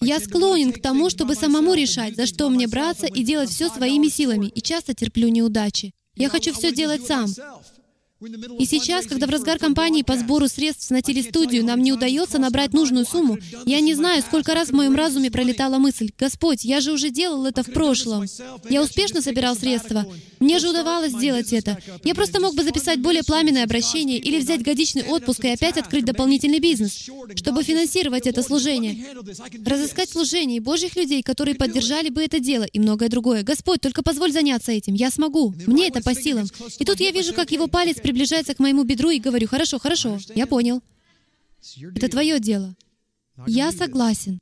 Я 0.00 0.20
склонен 0.20 0.72
к 0.72 0.80
тому, 0.80 1.10
чтобы 1.10 1.34
самому 1.34 1.74
решать, 1.74 2.16
за 2.16 2.26
что 2.26 2.48
мне 2.50 2.66
браться 2.68 3.06
и 3.06 3.24
делать 3.24 3.50
все 3.50 3.68
своими 3.68 4.08
силами, 4.08 4.46
и 4.46 4.60
часто 4.60 4.94
терплю 4.94 5.28
неудачи. 5.28 5.92
Я 6.14 6.28
хочу 6.28 6.52
все 6.52 6.72
делать 6.72 7.06
сам. 7.06 7.26
И 8.58 8.64
сейчас, 8.64 9.06
когда 9.06 9.26
в 9.26 9.30
разгар 9.30 9.58
кампании 9.58 10.02
по 10.02 10.16
сбору 10.16 10.48
средств 10.48 10.90
на 10.90 11.02
телестудию 11.02 11.62
нам 11.62 11.82
не 11.82 11.92
удается 11.92 12.38
набрать 12.38 12.72
нужную 12.72 13.04
сумму, 13.04 13.36
я 13.66 13.80
не 13.80 13.94
знаю, 13.94 14.22
сколько 14.22 14.54
раз 14.54 14.68
в 14.68 14.72
моем 14.72 14.94
разуме 14.94 15.30
пролетала 15.30 15.76
мысль, 15.76 16.10
«Господь, 16.18 16.64
я 16.64 16.80
же 16.80 16.92
уже 16.92 17.10
делал 17.10 17.44
это 17.44 17.62
в 17.62 17.70
прошлом. 17.70 18.24
Я 18.70 18.82
успешно 18.82 19.20
собирал 19.20 19.54
средства. 19.54 20.06
Мне 20.40 20.58
же 20.58 20.70
удавалось 20.70 21.12
сделать 21.12 21.52
это. 21.52 21.78
Я 22.04 22.14
просто 22.14 22.40
мог 22.40 22.54
бы 22.54 22.62
записать 22.62 23.00
более 23.00 23.22
пламенное 23.22 23.64
обращение 23.64 24.18
или 24.18 24.38
взять 24.38 24.62
годичный 24.62 25.02
отпуск 25.02 25.44
и 25.44 25.48
опять 25.48 25.76
открыть 25.76 26.04
дополнительный 26.04 26.58
бизнес, 26.58 27.10
чтобы 27.34 27.62
финансировать 27.62 28.26
это 28.26 28.42
служение. 28.42 29.04
Разыскать 29.64 30.08
служение 30.08 30.60
Божьих 30.60 30.96
людей, 30.96 31.22
которые 31.22 31.54
поддержали 31.54 32.08
бы 32.08 32.22
это 32.22 32.40
дело, 32.40 32.64
и 32.64 32.78
многое 32.78 33.10
другое. 33.10 33.42
Господь, 33.42 33.80
только 33.80 34.02
позволь 34.02 34.32
заняться 34.32 34.72
этим. 34.72 34.94
Я 34.94 35.10
смогу. 35.10 35.54
Мне 35.66 35.88
это 35.88 36.00
по 36.00 36.14
силам. 36.14 36.48
И 36.78 36.84
тут 36.84 37.00
я 37.00 37.10
вижу, 37.10 37.34
как 37.34 37.50
его 37.50 37.66
палец 37.66 37.98
приближается 38.06 38.54
к 38.54 38.60
моему 38.60 38.84
бедру 38.84 39.10
и 39.10 39.18
говорю, 39.18 39.48
хорошо, 39.48 39.80
хорошо, 39.80 40.18
я 40.36 40.46
понял. 40.46 40.80
Это 41.96 42.08
твое 42.08 42.38
дело. 42.38 42.76
Я 43.48 43.72
согласен. 43.72 44.38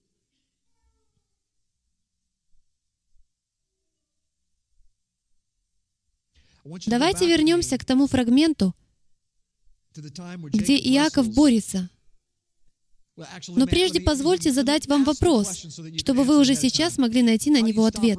Давайте 6.86 7.26
вернемся 7.26 7.78
к 7.78 7.86
тому 7.86 8.06
фрагменту, 8.06 8.74
где 9.94 10.76
Иаков 10.76 11.32
борется. 11.32 11.88
Но 13.48 13.66
прежде 13.66 14.00
позвольте 14.00 14.52
задать 14.52 14.86
вам 14.88 15.04
вопрос, 15.04 15.66
чтобы 15.96 16.24
вы 16.24 16.38
уже 16.38 16.54
сейчас 16.54 16.98
могли 16.98 17.22
найти 17.22 17.50
на 17.50 17.62
него 17.62 17.86
ответ. 17.86 18.18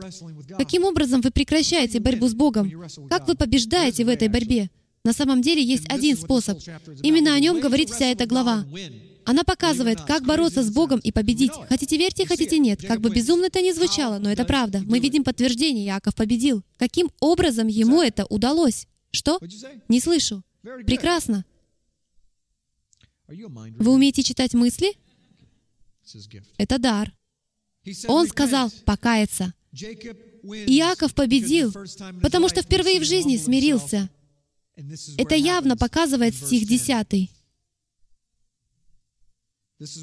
Каким 0.57 0.85
образом 0.85 1.21
вы 1.21 1.29
прекращаете 1.29 1.99
борьбу 1.99 2.27
с 2.27 2.33
Богом? 2.33 2.71
Как 3.09 3.27
вы 3.27 3.35
побеждаете 3.35 4.05
в 4.05 4.09
этой 4.09 4.27
борьбе? 4.27 4.71
На 5.05 5.13
самом 5.13 5.43
деле 5.43 5.63
есть 5.63 5.87
один 5.87 6.17
способ. 6.17 6.59
Именно 7.03 7.35
о 7.35 7.39
нем 7.39 7.61
говорит 7.61 7.91
вся 7.91 8.07
эта 8.07 8.25
глава. 8.25 8.65
Она 9.23 9.43
показывает, 9.43 10.01
как 10.01 10.25
бороться 10.25 10.63
с 10.63 10.71
Богом 10.71 10.99
и 10.99 11.11
победить. 11.11 11.51
Хотите 11.69 11.95
верьте, 11.97 12.25
хотите 12.25 12.57
нет. 12.57 12.81
Как 12.85 13.01
бы 13.01 13.09
безумно 13.11 13.45
это 13.45 13.61
ни 13.61 13.71
звучало, 13.71 14.17
но 14.17 14.31
это 14.31 14.45
правда. 14.45 14.81
Мы 14.83 14.99
видим 14.99 15.23
подтверждение, 15.23 15.85
Яков 15.85 16.15
победил. 16.15 16.63
Каким 16.77 17.11
образом 17.19 17.67
ему 17.67 18.01
это 18.01 18.25
удалось? 18.25 18.87
Что? 19.11 19.39
Не 19.87 19.99
слышу. 19.99 20.43
Прекрасно. 20.61 21.45
Вы 23.27 23.91
умеете 23.91 24.23
читать 24.23 24.55
мысли? 24.55 24.97
Это 26.57 26.79
дар. 26.79 27.13
Он 28.07 28.27
сказал 28.27 28.71
покаяться. 28.85 29.53
Иаков 29.71 31.13
победил, 31.13 31.73
потому 32.21 32.49
что 32.49 32.61
впервые 32.61 32.99
в 32.99 33.03
жизни 33.03 33.37
смирился. 33.37 34.09
Это 35.17 35.35
явно 35.35 35.77
показывает 35.77 36.35
стих 36.35 36.67
10. 36.67 37.31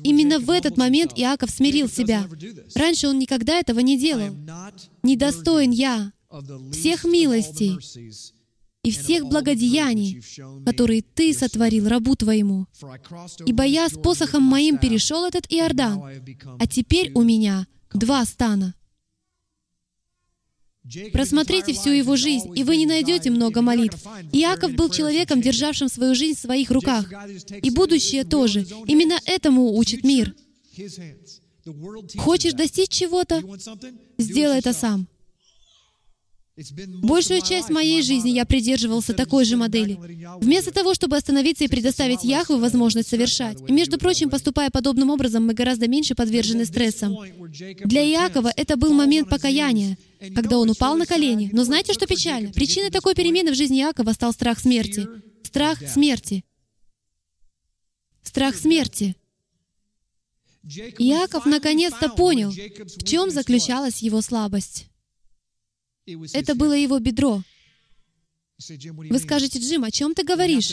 Именно 0.02 0.38
в 0.38 0.50
этот 0.50 0.76
момент 0.76 1.12
Иаков 1.16 1.50
смирил 1.50 1.88
себя. 1.88 2.28
Раньше 2.74 3.08
он 3.08 3.18
никогда 3.18 3.58
этого 3.58 3.80
не 3.80 3.98
делал. 3.98 4.36
«Недостоин 5.02 5.70
я 5.70 6.12
всех 6.72 7.04
милостей 7.04 7.78
и 8.82 8.90
всех 8.90 9.26
благодеяний, 9.26 10.22
которые 10.66 11.02
Ты 11.02 11.32
сотворил 11.32 11.88
рабу 11.88 12.16
Твоему. 12.16 12.66
Ибо 13.46 13.64
я 13.64 13.88
с 13.88 13.92
посохом 13.92 14.42
моим 14.42 14.78
перешел 14.78 15.24
этот 15.24 15.46
Иордан, 15.50 16.02
а 16.58 16.66
теперь 16.66 17.12
у 17.14 17.22
меня 17.22 17.66
два 17.92 18.24
стана. 18.24 18.74
Просмотрите 21.12 21.72
всю 21.72 21.90
его 21.90 22.16
жизнь, 22.16 22.52
и 22.56 22.64
вы 22.64 22.76
не 22.76 22.86
найдете 22.86 23.30
много 23.30 23.62
молитв. 23.62 23.98
Иаков 24.32 24.72
был 24.74 24.90
человеком, 24.90 25.40
державшим 25.40 25.88
свою 25.88 26.14
жизнь 26.14 26.38
в 26.38 26.42
своих 26.42 26.70
руках. 26.70 27.06
И 27.62 27.70
будущее 27.70 28.24
тоже. 28.24 28.66
Именно 28.86 29.18
этому 29.24 29.76
учит 29.76 30.02
мир. 30.02 30.34
Хочешь 32.16 32.54
достичь 32.54 32.88
чего-то? 32.88 33.42
Сделай 34.18 34.58
это 34.58 34.72
сам. 34.72 35.06
Большую 37.02 37.40
часть 37.40 37.70
моей 37.70 38.02
жизни 38.02 38.30
я 38.30 38.44
придерживался 38.44 39.14
такой 39.14 39.44
же 39.46 39.56
модели. 39.56 39.98
Вместо 40.38 40.70
того, 40.70 40.92
чтобы 40.92 41.16
остановиться 41.16 41.64
и 41.64 41.68
предоставить 41.68 42.24
Яхве 42.24 42.56
возможность 42.56 43.08
совершать. 43.08 43.58
И, 43.66 43.72
между 43.72 43.98
прочим, 43.98 44.28
поступая 44.28 44.70
подобным 44.70 45.08
образом, 45.10 45.46
мы 45.46 45.54
гораздо 45.54 45.88
меньше 45.88 46.14
подвержены 46.14 46.66
стрессам. 46.66 47.16
Для 47.84 48.04
Иакова 48.04 48.52
это 48.54 48.76
был 48.76 48.92
момент 48.92 49.30
покаяния, 49.30 49.96
когда 50.34 50.58
он 50.58 50.70
упал 50.70 50.96
на 50.96 51.06
колени. 51.06 51.50
Но 51.52 51.64
знаете, 51.64 51.92
что 51.92 52.06
печально? 52.06 52.52
Причиной 52.52 52.90
такой 52.90 53.14
перемены 53.14 53.52
в 53.52 53.56
жизни 53.56 53.80
Иакова 53.80 54.12
стал 54.12 54.32
страх 54.32 54.60
смерти. 54.60 55.08
Страх 55.42 55.78
смерти. 55.86 56.44
Страх 58.22 58.56
смерти. 58.56 59.16
Иаков 60.64 61.44
наконец-то 61.44 62.08
понял, 62.08 62.50
в 62.50 63.04
чем 63.04 63.30
заключалась 63.30 64.00
его 64.02 64.20
слабость. 64.20 64.86
Это 66.32 66.54
было 66.54 66.72
его 66.72 66.98
бедро. 66.98 67.42
Вы 68.68 69.18
скажете, 69.18 69.58
Джим, 69.58 69.82
о 69.82 69.90
чем 69.90 70.14
ты 70.14 70.22
говоришь? 70.22 70.72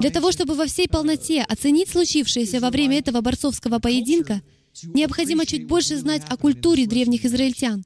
Для 0.00 0.10
того, 0.10 0.32
чтобы 0.32 0.54
во 0.54 0.66
всей 0.66 0.88
полноте 0.88 1.42
оценить 1.42 1.88
случившееся 1.88 2.58
во 2.58 2.70
время 2.70 2.98
этого 2.98 3.20
борцовского 3.20 3.78
поединка, 3.78 4.42
необходимо 4.82 5.46
чуть 5.46 5.68
больше 5.68 5.96
знать 5.96 6.22
о 6.28 6.36
культуре 6.36 6.86
древних 6.86 7.24
израильтян. 7.24 7.84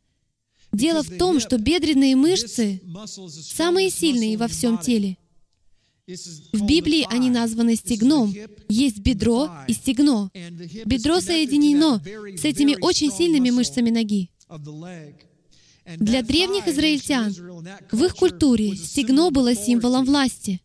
Дело 0.74 1.02
в 1.02 1.16
том, 1.16 1.40
что 1.40 1.58
бедренные 1.58 2.16
мышцы 2.16 2.80
самые 3.06 3.90
сильные 3.90 4.36
во 4.36 4.48
всем 4.48 4.78
теле. 4.78 5.16
В 6.06 6.66
Библии 6.66 7.06
они 7.10 7.30
названы 7.30 7.76
стегном. 7.76 8.34
Есть 8.68 8.98
бедро 8.98 9.50
и 9.68 9.72
стегно. 9.72 10.30
Бедро 10.84 11.20
соединено 11.20 12.02
с 12.36 12.44
этими 12.44 12.76
очень 12.80 13.10
сильными 13.10 13.50
мышцами 13.50 13.90
ноги. 13.90 14.30
Для 15.96 16.22
древних 16.22 16.66
израильтян 16.68 17.32
в 17.92 18.04
их 18.04 18.14
культуре 18.16 18.74
стегно 18.74 19.30
было 19.30 19.54
символом 19.54 20.04
власти. 20.04 20.60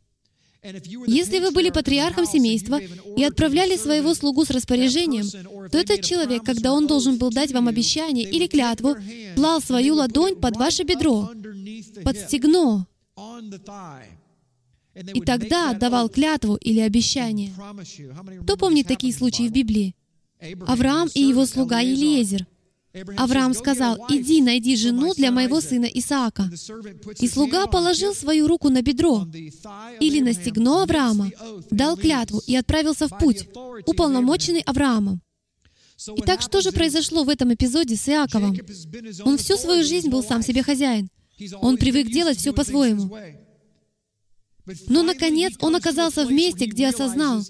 Если 0.62 1.40
вы 1.40 1.52
были 1.52 1.70
патриархом 1.70 2.26
семейства 2.26 2.80
и 2.80 3.24
отправляли 3.24 3.78
своего 3.78 4.14
слугу 4.14 4.44
с 4.44 4.50
распоряжением, 4.50 5.26
то 5.70 5.78
этот 5.78 6.02
человек, 6.02 6.44
когда 6.44 6.74
он 6.74 6.86
должен 6.86 7.18
был 7.18 7.32
дать 7.32 7.54
вам 7.54 7.68
обещание 7.70 8.30
или 8.30 8.48
клятву, 8.48 8.96
клал 9.36 9.62
свою 9.62 9.96
ладонь 9.96 10.36
под 10.36 10.58
ваше 10.58 10.84
бедро, 10.84 11.30
под 12.04 12.18
стегно, 12.18 12.88
и 15.14 15.22
тогда 15.22 15.72
отдавал 15.72 16.10
клятву 16.10 16.56
или 16.56 16.82
обещание. 16.82 17.54
Кто 18.44 18.58
помнит 18.58 18.88
такие 18.88 19.14
случаи 19.14 19.48
в 19.48 19.52
Библии? 19.54 19.96
Авраам 20.68 21.10
и 21.14 21.22
его 21.22 21.46
слуга 21.46 21.80
Елиезер— 21.80 22.46
Авраам 23.18 23.54
сказал, 23.54 23.98
«Иди, 24.10 24.42
найди 24.42 24.76
жену 24.76 25.14
для 25.14 25.32
моего 25.32 25.62
сына 25.62 25.86
Исаака». 25.86 26.50
И 27.20 27.28
слуга 27.28 27.68
положил 27.68 28.14
свою 28.14 28.48
руку 28.48 28.70
на 28.70 28.82
бедро 28.82 29.28
или 30.00 30.20
на 30.22 30.34
стегно 30.34 30.84
Авраама, 30.84 31.32
дал 31.72 31.98
клятву 31.98 32.42
и 32.48 32.56
отправился 32.56 33.08
в 33.08 33.18
путь, 33.18 33.48
уполномоченный 33.86 34.62
Авраамом. 34.62 35.22
Итак, 36.16 36.42
что 36.42 36.62
же 36.62 36.72
произошло 36.72 37.24
в 37.24 37.30
этом 37.30 37.54
эпизоде 37.54 37.96
с 37.96 38.08
Иаковом? 38.08 38.58
Он 39.26 39.38
всю 39.38 39.58
свою 39.58 39.84
жизнь 39.84 40.10
был 40.10 40.24
сам 40.24 40.42
себе 40.42 40.64
хозяин. 40.64 41.10
Он 41.62 41.78
привык 41.78 42.08
делать 42.10 42.38
все 42.38 42.54
по-своему. 42.54 43.16
Но, 44.88 45.04
наконец, 45.04 45.54
он 45.60 45.76
оказался 45.76 46.26
в 46.26 46.32
месте, 46.32 46.66
где 46.66 46.88
осознал, 46.88 47.44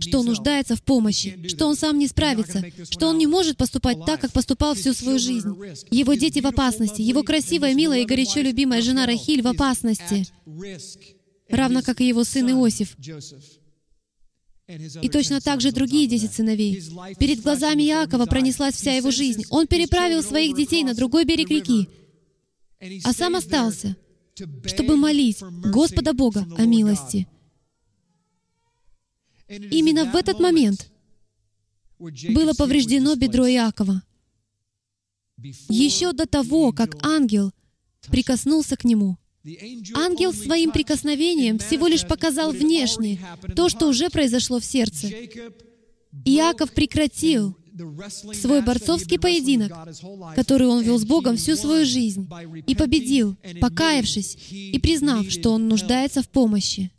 что 0.00 0.20
он 0.20 0.26
нуждается 0.26 0.76
в 0.76 0.82
помощи, 0.82 1.46
что 1.48 1.66
он 1.66 1.76
сам 1.76 1.98
не 1.98 2.08
справится, 2.08 2.64
что 2.90 3.08
он 3.08 3.18
не 3.18 3.26
может 3.26 3.56
поступать 3.56 3.98
так, 4.04 4.20
как 4.20 4.32
поступал 4.32 4.74
всю 4.74 4.92
свою 4.92 5.18
жизнь. 5.18 5.48
Его 5.90 6.14
дети 6.14 6.40
в 6.40 6.46
опасности, 6.46 7.02
его 7.02 7.22
красивая, 7.22 7.74
милая 7.74 8.00
и 8.00 8.06
горячо 8.06 8.40
любимая 8.40 8.82
жена 8.82 9.06
Рахиль 9.06 9.42
в 9.42 9.46
опасности, 9.46 10.26
равно 11.48 11.82
как 11.82 12.00
и 12.00 12.08
его 12.08 12.24
сын 12.24 12.50
Иосиф. 12.50 12.96
И 15.00 15.08
точно 15.08 15.40
так 15.40 15.60
же 15.60 15.70
другие 15.70 16.08
десять 16.08 16.32
сыновей. 16.32 16.82
Перед 17.18 17.42
глазами 17.42 17.84
Иакова 17.84 18.26
пронеслась 18.26 18.74
вся 18.74 18.94
его 18.94 19.12
жизнь. 19.12 19.44
Он 19.50 19.68
переправил 19.68 20.22
своих 20.22 20.56
детей 20.56 20.82
на 20.82 20.94
другой 20.94 21.24
берег 21.24 21.50
реки, 21.50 21.88
а 23.04 23.12
сам 23.12 23.36
остался, 23.36 23.96
чтобы 24.64 24.96
молить 24.96 25.40
Господа 25.40 26.12
Бога 26.12 26.46
о 26.58 26.64
милости. 26.64 27.28
Именно 29.48 30.06
в 30.06 30.16
этот 30.16 30.40
момент 30.40 30.90
было 31.98 32.52
повреждено 32.52 33.14
бедро 33.14 33.48
Иакова. 33.48 34.02
Еще 35.68 36.12
до 36.12 36.26
того, 36.26 36.72
как 36.72 36.96
ангел 37.04 37.52
прикоснулся 38.08 38.76
к 38.76 38.84
нему. 38.84 39.18
Ангел 39.94 40.32
своим 40.32 40.72
прикосновением 40.72 41.58
всего 41.58 41.86
лишь 41.86 42.06
показал 42.06 42.50
внешне 42.50 43.20
то, 43.54 43.68
что 43.68 43.86
уже 43.86 44.10
произошло 44.10 44.58
в 44.58 44.64
сердце. 44.64 45.08
Иаков 46.24 46.72
прекратил 46.72 47.56
свой 48.32 48.62
борцовский 48.62 49.18
поединок, 49.18 49.72
который 50.34 50.66
он 50.66 50.82
вел 50.82 50.98
с 50.98 51.04
Богом 51.04 51.36
всю 51.36 51.56
свою 51.56 51.84
жизнь, 51.84 52.28
и 52.66 52.74
победил, 52.74 53.36
покаявшись 53.60 54.38
и 54.50 54.78
признав, 54.80 55.30
что 55.30 55.52
он 55.52 55.68
нуждается 55.68 56.22
в 56.22 56.28
помощи. 56.28 56.90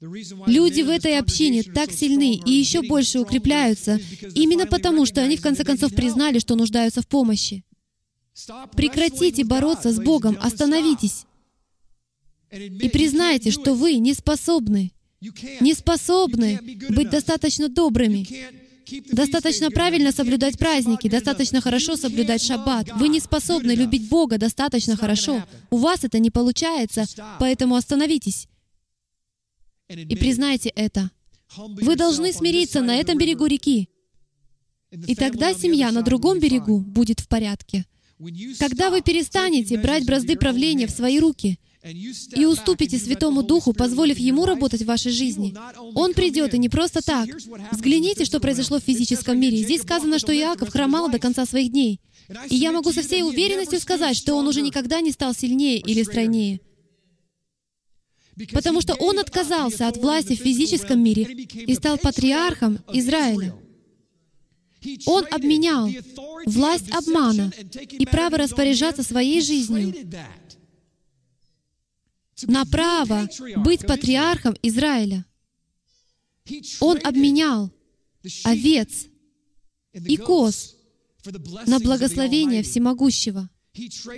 Люди 0.00 0.82
в 0.82 0.90
этой 0.90 1.18
общине 1.18 1.64
так 1.64 1.90
сильны 1.90 2.34
и 2.34 2.52
еще 2.52 2.82
больше 2.82 3.18
укрепляются, 3.18 4.00
именно 4.34 4.66
потому, 4.66 5.06
что 5.06 5.20
они 5.20 5.36
в 5.36 5.42
конце 5.42 5.64
концов 5.64 5.94
признали, 5.94 6.38
что 6.38 6.54
нуждаются 6.54 7.02
в 7.02 7.08
помощи. 7.08 7.64
Прекратите 8.76 9.44
бороться 9.44 9.92
с 9.92 9.98
Богом, 9.98 10.38
остановитесь. 10.40 11.24
И 12.52 12.88
признайте, 12.88 13.50
что 13.50 13.74
вы 13.74 13.94
не 13.94 14.14
способны, 14.14 14.92
не 15.60 15.74
способны 15.74 16.60
быть 16.90 17.10
достаточно 17.10 17.68
добрыми, 17.68 18.26
достаточно 19.10 19.70
правильно 19.70 20.12
соблюдать 20.12 20.58
праздники, 20.58 21.08
достаточно 21.08 21.60
хорошо 21.60 21.96
соблюдать 21.96 22.40
шаббат. 22.40 22.88
Вы 22.94 23.08
не 23.08 23.18
способны 23.18 23.72
любить 23.72 24.08
Бога 24.08 24.38
достаточно 24.38 24.96
хорошо. 24.96 25.42
У 25.70 25.78
вас 25.78 26.04
это 26.04 26.20
не 26.20 26.30
получается, 26.30 27.04
поэтому 27.40 27.74
остановитесь 27.74 28.46
и 29.88 30.16
признайте 30.16 30.68
это. 30.70 31.10
Вы 31.56 31.96
должны 31.96 32.32
смириться 32.32 32.82
на 32.82 32.96
этом 32.96 33.16
берегу 33.18 33.46
реки. 33.46 33.88
И 34.90 35.14
тогда 35.14 35.54
семья 35.54 35.90
на 35.92 36.02
другом 36.02 36.38
берегу 36.38 36.80
будет 36.80 37.20
в 37.20 37.28
порядке. 37.28 37.84
Когда 38.58 38.90
вы 38.90 39.00
перестанете 39.00 39.78
брать 39.78 40.04
бразды 40.04 40.36
правления 40.36 40.86
в 40.86 40.90
свои 40.90 41.20
руки 41.20 41.58
и 42.34 42.44
уступите 42.44 42.98
Святому 42.98 43.42
Духу, 43.42 43.72
позволив 43.72 44.18
Ему 44.18 44.44
работать 44.44 44.82
в 44.82 44.86
вашей 44.86 45.12
жизни, 45.12 45.54
Он 45.94 46.12
придет, 46.14 46.52
и 46.52 46.58
не 46.58 46.68
просто 46.68 47.00
так. 47.00 47.28
Взгляните, 47.70 48.24
что 48.24 48.40
произошло 48.40 48.80
в 48.80 48.84
физическом 48.84 49.38
мире. 49.38 49.58
Здесь 49.58 49.82
сказано, 49.82 50.18
что 50.18 50.36
Иаков 50.36 50.70
хромал 50.70 51.10
до 51.10 51.18
конца 51.18 51.46
своих 51.46 51.70
дней. 51.70 52.00
И 52.50 52.56
я 52.56 52.72
могу 52.72 52.92
со 52.92 53.02
всей 53.02 53.22
уверенностью 53.22 53.80
сказать, 53.80 54.16
что 54.16 54.34
он 54.34 54.48
уже 54.48 54.62
никогда 54.62 55.00
не 55.00 55.12
стал 55.12 55.32
сильнее 55.32 55.78
или 55.78 56.02
стройнее. 56.02 56.60
Потому 58.52 58.80
что 58.80 58.94
он 58.94 59.18
отказался 59.18 59.88
от 59.88 59.96
власти 59.96 60.34
в 60.34 60.40
физическом 60.40 61.02
мире 61.02 61.24
и 61.24 61.74
стал 61.74 61.98
патриархом 61.98 62.78
Израиля. 62.92 63.54
Он 65.06 65.24
обменял 65.30 65.88
власть 66.46 66.90
обмана 66.92 67.52
и 67.90 68.06
право 68.06 68.38
распоряжаться 68.38 69.02
своей 69.02 69.40
жизнью 69.40 69.94
на 72.42 72.64
право 72.64 73.28
быть 73.56 73.86
патриархом 73.86 74.54
Израиля. 74.62 75.24
Он 76.80 76.98
обменял 77.04 77.72
овец 78.44 79.06
и 79.92 80.16
коз 80.16 80.76
на 81.66 81.80
благословение 81.80 82.62
всемогущего. 82.62 83.50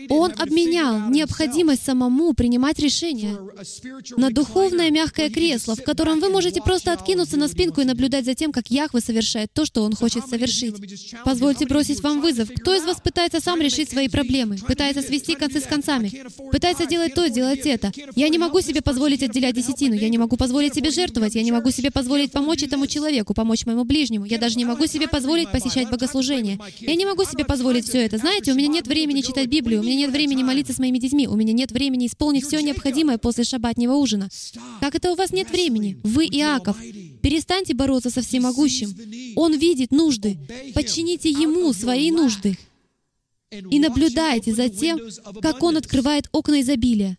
Он 0.08 0.32
обменял 0.36 1.10
необходимость 1.10 1.84
самому 1.84 2.32
принимать 2.34 2.78
решения 2.78 3.36
на 4.16 4.30
духовное 4.30 4.90
мягкое 4.90 5.30
кресло, 5.30 5.74
в 5.74 5.82
котором 5.82 6.20
вы 6.20 6.30
можете 6.30 6.60
просто 6.60 6.92
откинуться 6.92 7.36
на 7.36 7.48
спинку 7.48 7.80
и 7.80 7.84
наблюдать 7.84 8.24
за 8.24 8.34
тем, 8.34 8.52
как 8.52 8.70
Яхве 8.70 9.00
совершает 9.00 9.52
то, 9.52 9.64
что 9.64 9.82
Он 9.82 9.94
хочет 9.94 10.26
совершить. 10.26 10.74
Позвольте 11.24 11.66
бросить 11.66 12.00
вам 12.00 12.20
вызов. 12.20 12.50
Кто 12.54 12.74
из 12.74 12.84
вас 12.84 13.00
пытается 13.00 13.40
сам 13.40 13.60
решить 13.60 13.90
свои 13.90 14.08
проблемы? 14.08 14.58
Пытается 14.58 15.02
свести 15.02 15.34
концы 15.34 15.60
с 15.60 15.64
концами? 15.64 16.24
Пытается 16.50 16.86
делать 16.86 17.14
то, 17.14 17.28
делать 17.28 17.60
это? 17.64 17.92
Я 18.16 18.28
не 18.28 18.38
могу 18.38 18.60
себе 18.60 18.80
позволить 18.82 19.22
отделять 19.22 19.54
десятину. 19.54 19.94
Я 19.94 20.08
не 20.08 20.18
могу 20.18 20.36
позволить 20.36 20.74
себе 20.74 20.90
жертвовать. 20.90 21.34
Я 21.34 21.42
не 21.42 21.52
могу 21.52 21.70
себе 21.70 21.90
позволить 21.90 22.32
помочь 22.32 22.62
этому 22.62 22.86
человеку, 22.86 23.34
помочь 23.34 23.66
моему 23.66 23.84
ближнему. 23.84 24.24
Я 24.24 24.38
даже 24.38 24.56
не 24.56 24.64
могу 24.64 24.86
себе 24.86 25.08
позволить 25.08 25.50
посещать 25.50 25.90
богослужение. 25.90 26.58
Я 26.80 26.94
не 26.94 27.04
могу 27.04 27.24
себе 27.24 27.44
позволить 27.44 27.86
все 27.86 28.04
это. 28.04 28.18
Знаете, 28.18 28.52
у 28.52 28.54
меня 28.54 28.68
нет 28.68 28.86
времени 28.86 29.20
читать 29.20 29.48
Библию, 29.50 29.80
у 29.80 29.82
меня 29.82 29.96
нет 29.96 30.10
времени 30.12 30.42
молиться 30.42 30.72
с 30.72 30.78
моими 30.78 30.98
детьми, 30.98 31.26
у 31.26 31.34
меня 31.34 31.52
нет 31.52 31.72
времени 31.72 32.06
исполнить 32.06 32.46
все 32.46 32.60
необходимое 32.60 33.18
после 33.18 33.44
шаббатнего 33.44 33.94
ужина. 33.94 34.28
Как 34.80 34.94
это 34.94 35.10
у 35.10 35.16
вас 35.16 35.32
нет 35.32 35.50
времени? 35.50 35.98
Вы 36.04 36.26
Иаков. 36.26 36.76
Перестаньте 37.20 37.74
бороться 37.74 38.10
со 38.10 38.22
всемогущим. 38.22 38.94
Он 39.36 39.56
видит 39.58 39.90
нужды. 39.90 40.38
Подчините 40.74 41.30
Ему 41.30 41.72
свои 41.72 42.10
нужды. 42.10 42.56
и 43.50 43.80
наблюдайте 43.80 44.54
за 44.54 44.68
тем, 44.68 45.00
как 45.42 45.62
Он 45.64 45.76
открывает 45.76 46.28
окна 46.30 46.60
изобилия. 46.60 47.18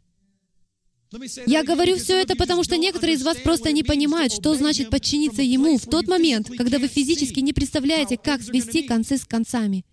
Я 1.46 1.64
говорю 1.64 1.98
все 1.98 2.16
это, 2.16 2.38
потому 2.38 2.64
что 2.64 2.78
некоторые 2.78 3.18
из 3.18 3.24
вас 3.24 3.38
просто 3.38 3.74
не 3.74 3.84
понимают, 3.84 4.32
что 4.32 4.56
значит 4.56 4.90
подчиниться 4.90 5.42
Ему 5.42 5.78
в 5.78 5.86
тот 5.86 6.08
момент, 6.08 6.50
когда 6.58 6.80
вы 6.80 6.88
физически 6.88 7.42
не 7.42 7.52
представляете, 7.52 8.18
как 8.18 8.42
свести 8.42 8.84
концы 8.84 9.18
с 9.18 9.26
концами. 9.26 9.84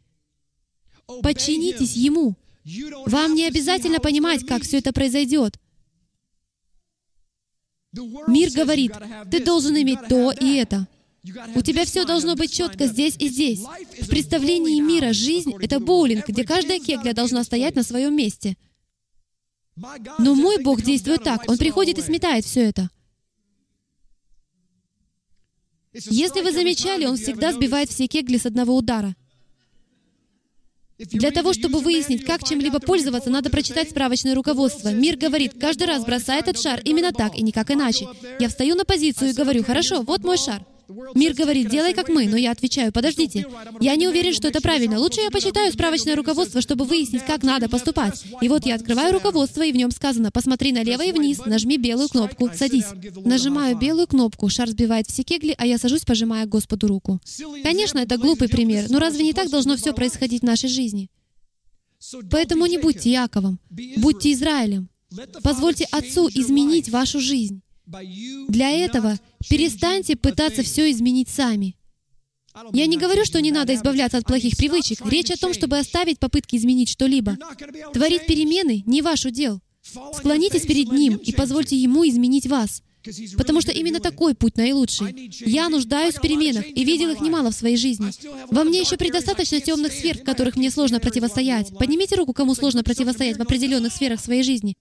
Подчинитесь 1.23 1.97
Ему. 1.97 2.37
Вам 3.07 3.35
не 3.35 3.47
обязательно 3.47 3.99
понимать, 3.99 4.47
как 4.47 4.63
все 4.63 4.79
это 4.79 4.93
произойдет. 4.93 5.59
Мир 8.27 8.51
говорит, 8.53 8.93
ты 9.31 9.43
должен 9.43 9.77
иметь 9.77 10.01
то 10.09 10.31
и 10.33 10.57
это. 10.57 10.87
У 11.55 11.63
тебя 11.63 11.85
все 11.85 12.05
должно 12.05 12.37
быть 12.37 12.53
четко 12.53 12.87
здесь 12.87 13.17
и 13.19 13.29
здесь. 13.29 13.61
В 13.61 14.09
представлении 14.09 14.81
мира 14.81 15.13
жизнь— 15.13 15.55
это 15.61 15.81
боулинг, 15.81 16.29
где 16.29 16.45
каждая 16.45 16.79
кегля 16.79 17.13
должна 17.15 17.43
стоять 17.43 17.75
на 17.75 17.83
своем 17.83 18.15
месте. 18.15 18.57
Но 20.19 20.35
мой 20.35 20.63
Бог 20.63 20.83
действует 20.83 21.23
так. 21.25 21.49
Он 21.49 21.57
приходит 21.57 21.99
и 21.99 22.03
сметает 22.03 22.45
все 22.45 22.69
это. 22.69 22.91
Если 25.93 26.43
вы 26.43 26.53
замечали, 26.53 27.07
Он 27.07 27.17
всегда 27.17 27.53
сбивает 27.53 27.89
все 27.89 28.07
кегли 28.07 28.39
с 28.39 28.47
одного 28.47 28.77
удара. 28.77 29.17
Для 30.99 31.31
того, 31.31 31.53
чтобы 31.53 31.79
выяснить, 31.79 32.25
как 32.25 32.43
чем-либо 32.43 32.81
пользоваться, 32.81 33.31
надо 33.31 33.51
прочитать 33.51 33.91
справочное 33.91 34.35
руководство. 34.35 34.89
Мир 34.89 35.17
говорит, 35.17 35.53
каждый 35.61 35.87
раз 35.87 36.05
бросай 36.05 36.41
этот 36.41 36.61
шар 36.61 36.81
именно 36.85 37.13
так 37.13 37.37
и 37.37 37.43
никак 37.43 37.71
иначе. 37.71 38.09
Я 38.41 38.49
встаю 38.49 38.75
на 38.75 38.85
позицию 38.85 39.31
и 39.31 39.33
говорю, 39.33 39.63
хорошо, 39.63 40.03
вот 40.03 40.25
мой 40.25 40.37
шар. 40.37 40.61
Мир 41.15 41.35
говорит, 41.35 41.69
делай 41.69 41.93
как 41.93 42.09
мы, 42.09 42.27
но 42.27 42.37
я 42.37 42.51
отвечаю, 42.51 42.93
подождите. 42.93 43.47
Я 43.81 43.95
не 43.97 44.09
уверен, 44.09 44.33
что 44.33 44.49
это 44.49 44.61
правильно. 44.63 44.99
Лучше 44.99 45.21
я 45.21 45.31
почитаю 45.31 45.71
справочное 45.73 46.17
руководство, 46.17 46.63
чтобы 46.63 46.87
выяснить, 46.87 47.25
как 47.27 47.43
надо 47.43 47.69
поступать. 47.69 48.25
И 48.41 48.49
вот 48.49 48.65
я 48.65 48.75
открываю 48.75 49.13
руководство, 49.13 49.63
и 49.63 49.73
в 49.73 49.77
нем 49.77 49.91
сказано, 49.91 50.31
посмотри 50.31 50.73
налево 50.73 51.03
и 51.03 51.13
вниз, 51.13 51.45
нажми 51.45 51.77
белую 51.77 52.09
кнопку, 52.09 52.51
садись. 52.55 52.87
Нажимаю 53.25 53.77
белую 53.77 54.07
кнопку, 54.07 54.49
шар 54.49 54.69
сбивает 54.69 55.07
все 55.09 55.25
кегли, 55.25 55.55
а 55.59 55.67
я 55.67 55.77
сажусь, 55.79 56.05
пожимая 56.05 56.47
Господу 56.47 56.87
руку. 56.87 57.21
Конечно, 57.63 57.99
это 57.99 58.17
глупый 58.17 58.49
пример, 58.49 58.87
но 58.89 58.99
разве 58.99 59.25
не 59.25 59.35
так 59.35 59.51
должно 59.51 59.77
все 59.77 59.93
происходить 59.93 60.41
в 60.41 60.47
нашей 60.47 60.71
жизни? 60.71 61.11
Поэтому 62.31 62.67
не 62.67 62.79
будьте 62.79 63.11
Яковом, 63.11 63.59
будьте 63.97 64.33
Израилем. 64.33 64.89
Позвольте 65.43 65.87
Отцу 65.91 66.29
изменить 66.29 66.89
вашу 66.89 67.21
жизнь. 67.21 67.63
Для 68.49 68.71
этого 68.71 69.19
перестаньте 69.49 70.17
пытаться 70.17 70.63
все 70.63 70.91
изменить 70.91 71.29
сами. 71.29 71.77
Я 72.73 72.87
не 72.87 72.97
говорю, 72.97 73.25
что 73.25 73.41
не 73.41 73.53
надо 73.53 73.75
избавляться 73.75 74.19
от 74.19 74.27
плохих 74.27 74.57
привычек. 74.57 75.05
Речь 75.07 75.31
о 75.31 75.37
том, 75.37 75.55
чтобы 75.55 75.79
оставить 75.79 76.19
попытки 76.19 76.57
изменить 76.57 76.89
что-либо. 76.91 77.37
Творить 77.93 78.27
перемены— 78.27 78.83
не 78.87 79.01
ваш 79.01 79.25
удел. 79.25 79.61
Склонитесь 80.15 80.67
перед 80.67 80.91
Ним 80.93 81.17
и 81.17 81.33
позвольте 81.33 81.77
Ему 81.77 82.07
изменить 82.07 82.47
вас. 82.47 82.83
Потому 83.37 83.61
что 83.61 83.73
именно 83.73 84.01
такой 84.01 84.35
путь 84.35 84.57
наилучший. 84.57 85.31
Я 85.47 85.69
нуждаюсь 85.69 86.17
в 86.17 86.21
переменах 86.21 86.67
и 86.67 86.85
видел 86.85 87.11
их 87.11 87.21
немало 87.21 87.51
в 87.51 87.55
своей 87.55 87.77
жизни. 87.77 88.11
Во 88.53 88.65
мне 88.65 88.81
еще 88.81 88.97
предостаточно 88.97 89.61
темных 89.61 89.93
сфер, 89.93 90.19
в 90.19 90.25
которых 90.25 90.57
мне 90.57 90.71
сложно 90.71 91.01
противостоять. 91.01 91.71
Поднимите 91.79 92.17
руку, 92.17 92.35
кому 92.35 92.55
сложно 92.55 92.83
противостоять 92.83 93.39
в 93.39 93.43
определенных 93.43 93.93
сферах 93.93 94.21
своей 94.21 94.43
жизни. 94.43 94.77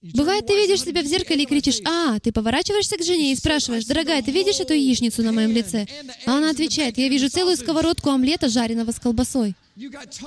Бывает, 0.00 0.46
ты 0.46 0.54
видишь 0.54 0.84
себя 0.84 1.02
в 1.02 1.06
зеркале 1.06 1.42
и 1.42 1.46
кричишь, 1.46 1.80
«А!» 1.84 2.20
Ты 2.20 2.30
поворачиваешься 2.30 2.96
к 2.96 3.02
жене 3.02 3.32
и 3.32 3.36
спрашиваешь, 3.36 3.84
«Дорогая, 3.84 4.22
ты 4.22 4.30
видишь 4.30 4.60
эту 4.60 4.72
яичницу 4.72 5.24
на 5.24 5.32
моем 5.32 5.50
лице?» 5.50 5.88
А 6.24 6.38
она 6.38 6.50
отвечает, 6.50 6.98
«Я 6.98 7.08
вижу 7.08 7.28
целую 7.28 7.56
сковородку 7.56 8.10
омлета, 8.10 8.48
жареного 8.48 8.92
с 8.92 9.00
колбасой. 9.00 9.56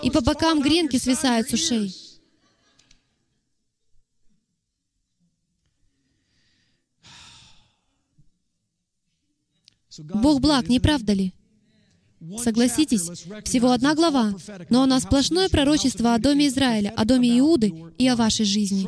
И 0.03 0.11
по 0.11 0.19
бокам 0.19 0.61
гренки 0.61 0.97
свисают 0.97 1.49
с 1.49 1.53
ушей». 1.53 1.95
Бог 9.97 10.41
благ, 10.41 10.67
не 10.67 10.79
правда 10.79 11.13
ли? 11.13 11.33
Согласитесь, 12.43 13.25
всего 13.43 13.71
одна 13.71 13.95
глава, 13.95 14.35
но 14.69 14.83
она 14.83 14.99
сплошное 14.99 15.49
пророчество 15.49 16.13
о 16.13 16.19
доме 16.19 16.47
Израиля, 16.47 16.93
о 16.95 17.03
доме 17.03 17.39
Иуды 17.39 17.73
и 17.97 18.07
о 18.07 18.15
вашей 18.15 18.45
жизни. 18.45 18.87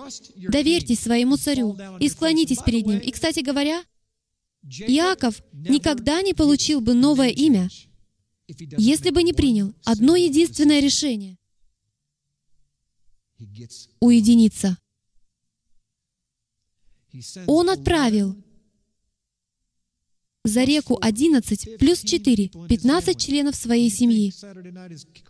Доверьтесь 0.49 0.99
своему 0.99 1.37
царю 1.37 1.75
и 1.99 2.09
склонитесь 2.09 2.59
перед 2.59 2.85
ним. 2.85 2.99
И, 2.99 3.11
кстати 3.11 3.39
говоря, 3.39 3.83
Иаков 4.63 5.41
никогда 5.51 6.21
не 6.21 6.35
получил 6.35 6.79
бы 6.79 6.93
новое 6.93 7.29
имя, 7.29 7.69
если 8.77 9.09
бы 9.09 9.23
не 9.23 9.33
принял 9.33 9.73
одно 9.83 10.15
единственное 10.15 10.79
решение— 10.79 11.39
уединиться. 13.99 14.77
Он 17.47 17.69
отправил 17.69 18.35
за 20.43 20.65
реку 20.65 20.97
11 21.01 21.77
плюс 21.77 22.01
4, 22.01 22.51
15 22.67 23.17
членов 23.17 23.55
своей 23.55 23.89
семьи. 23.89 24.33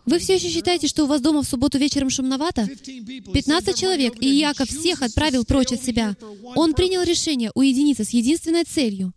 Вы 0.06 0.20
все 0.20 0.36
еще 0.36 0.50
считаете, 0.50 0.88
что 0.88 1.04
у 1.04 1.08
вас 1.08 1.22
дома 1.22 1.44
в 1.44 1.48
субботу 1.48 1.78
вечером 1.78 2.10
шумновато? 2.10 2.68
15 2.68 3.78
человек, 3.78 4.16
и 4.20 4.40
Иаков 4.40 4.70
всех 4.70 5.04
отправил 5.04 5.46
прочь 5.46 5.72
от 5.72 5.84
себя. 5.84 6.18
Он 6.56 6.74
принял 6.74 7.04
решение 7.04 7.52
уединиться 7.54 8.04
с 8.04 8.10
единственной 8.10 8.64
целью, 8.64 9.14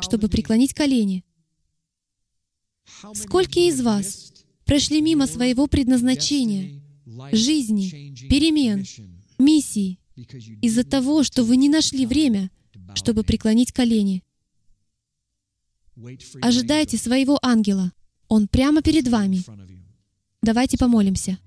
чтобы 0.00 0.28
преклонить 0.28 0.72
колени. 0.72 1.22
Сколько 3.14 3.60
из 3.60 3.80
вас 3.82 4.32
прошли 4.64 5.02
мимо 5.02 5.26
своего 5.26 5.66
предназначения, 5.66 6.80
жизни, 7.32 8.14
перемен, 8.30 8.86
миссии, 9.38 9.98
из-за 10.62 10.82
того, 10.84 11.22
что 11.24 11.44
вы 11.44 11.58
не 11.58 11.68
нашли 11.68 12.06
время, 12.06 12.50
чтобы 12.94 13.22
преклонить 13.22 13.72
колени? 13.72 14.22
Ожидайте 16.42 16.96
своего 16.96 17.38
ангела. 17.42 17.92
Он 18.28 18.48
прямо 18.48 18.82
перед 18.82 19.08
вами. 19.08 19.42
Давайте 20.42 20.76
помолимся. 20.76 21.38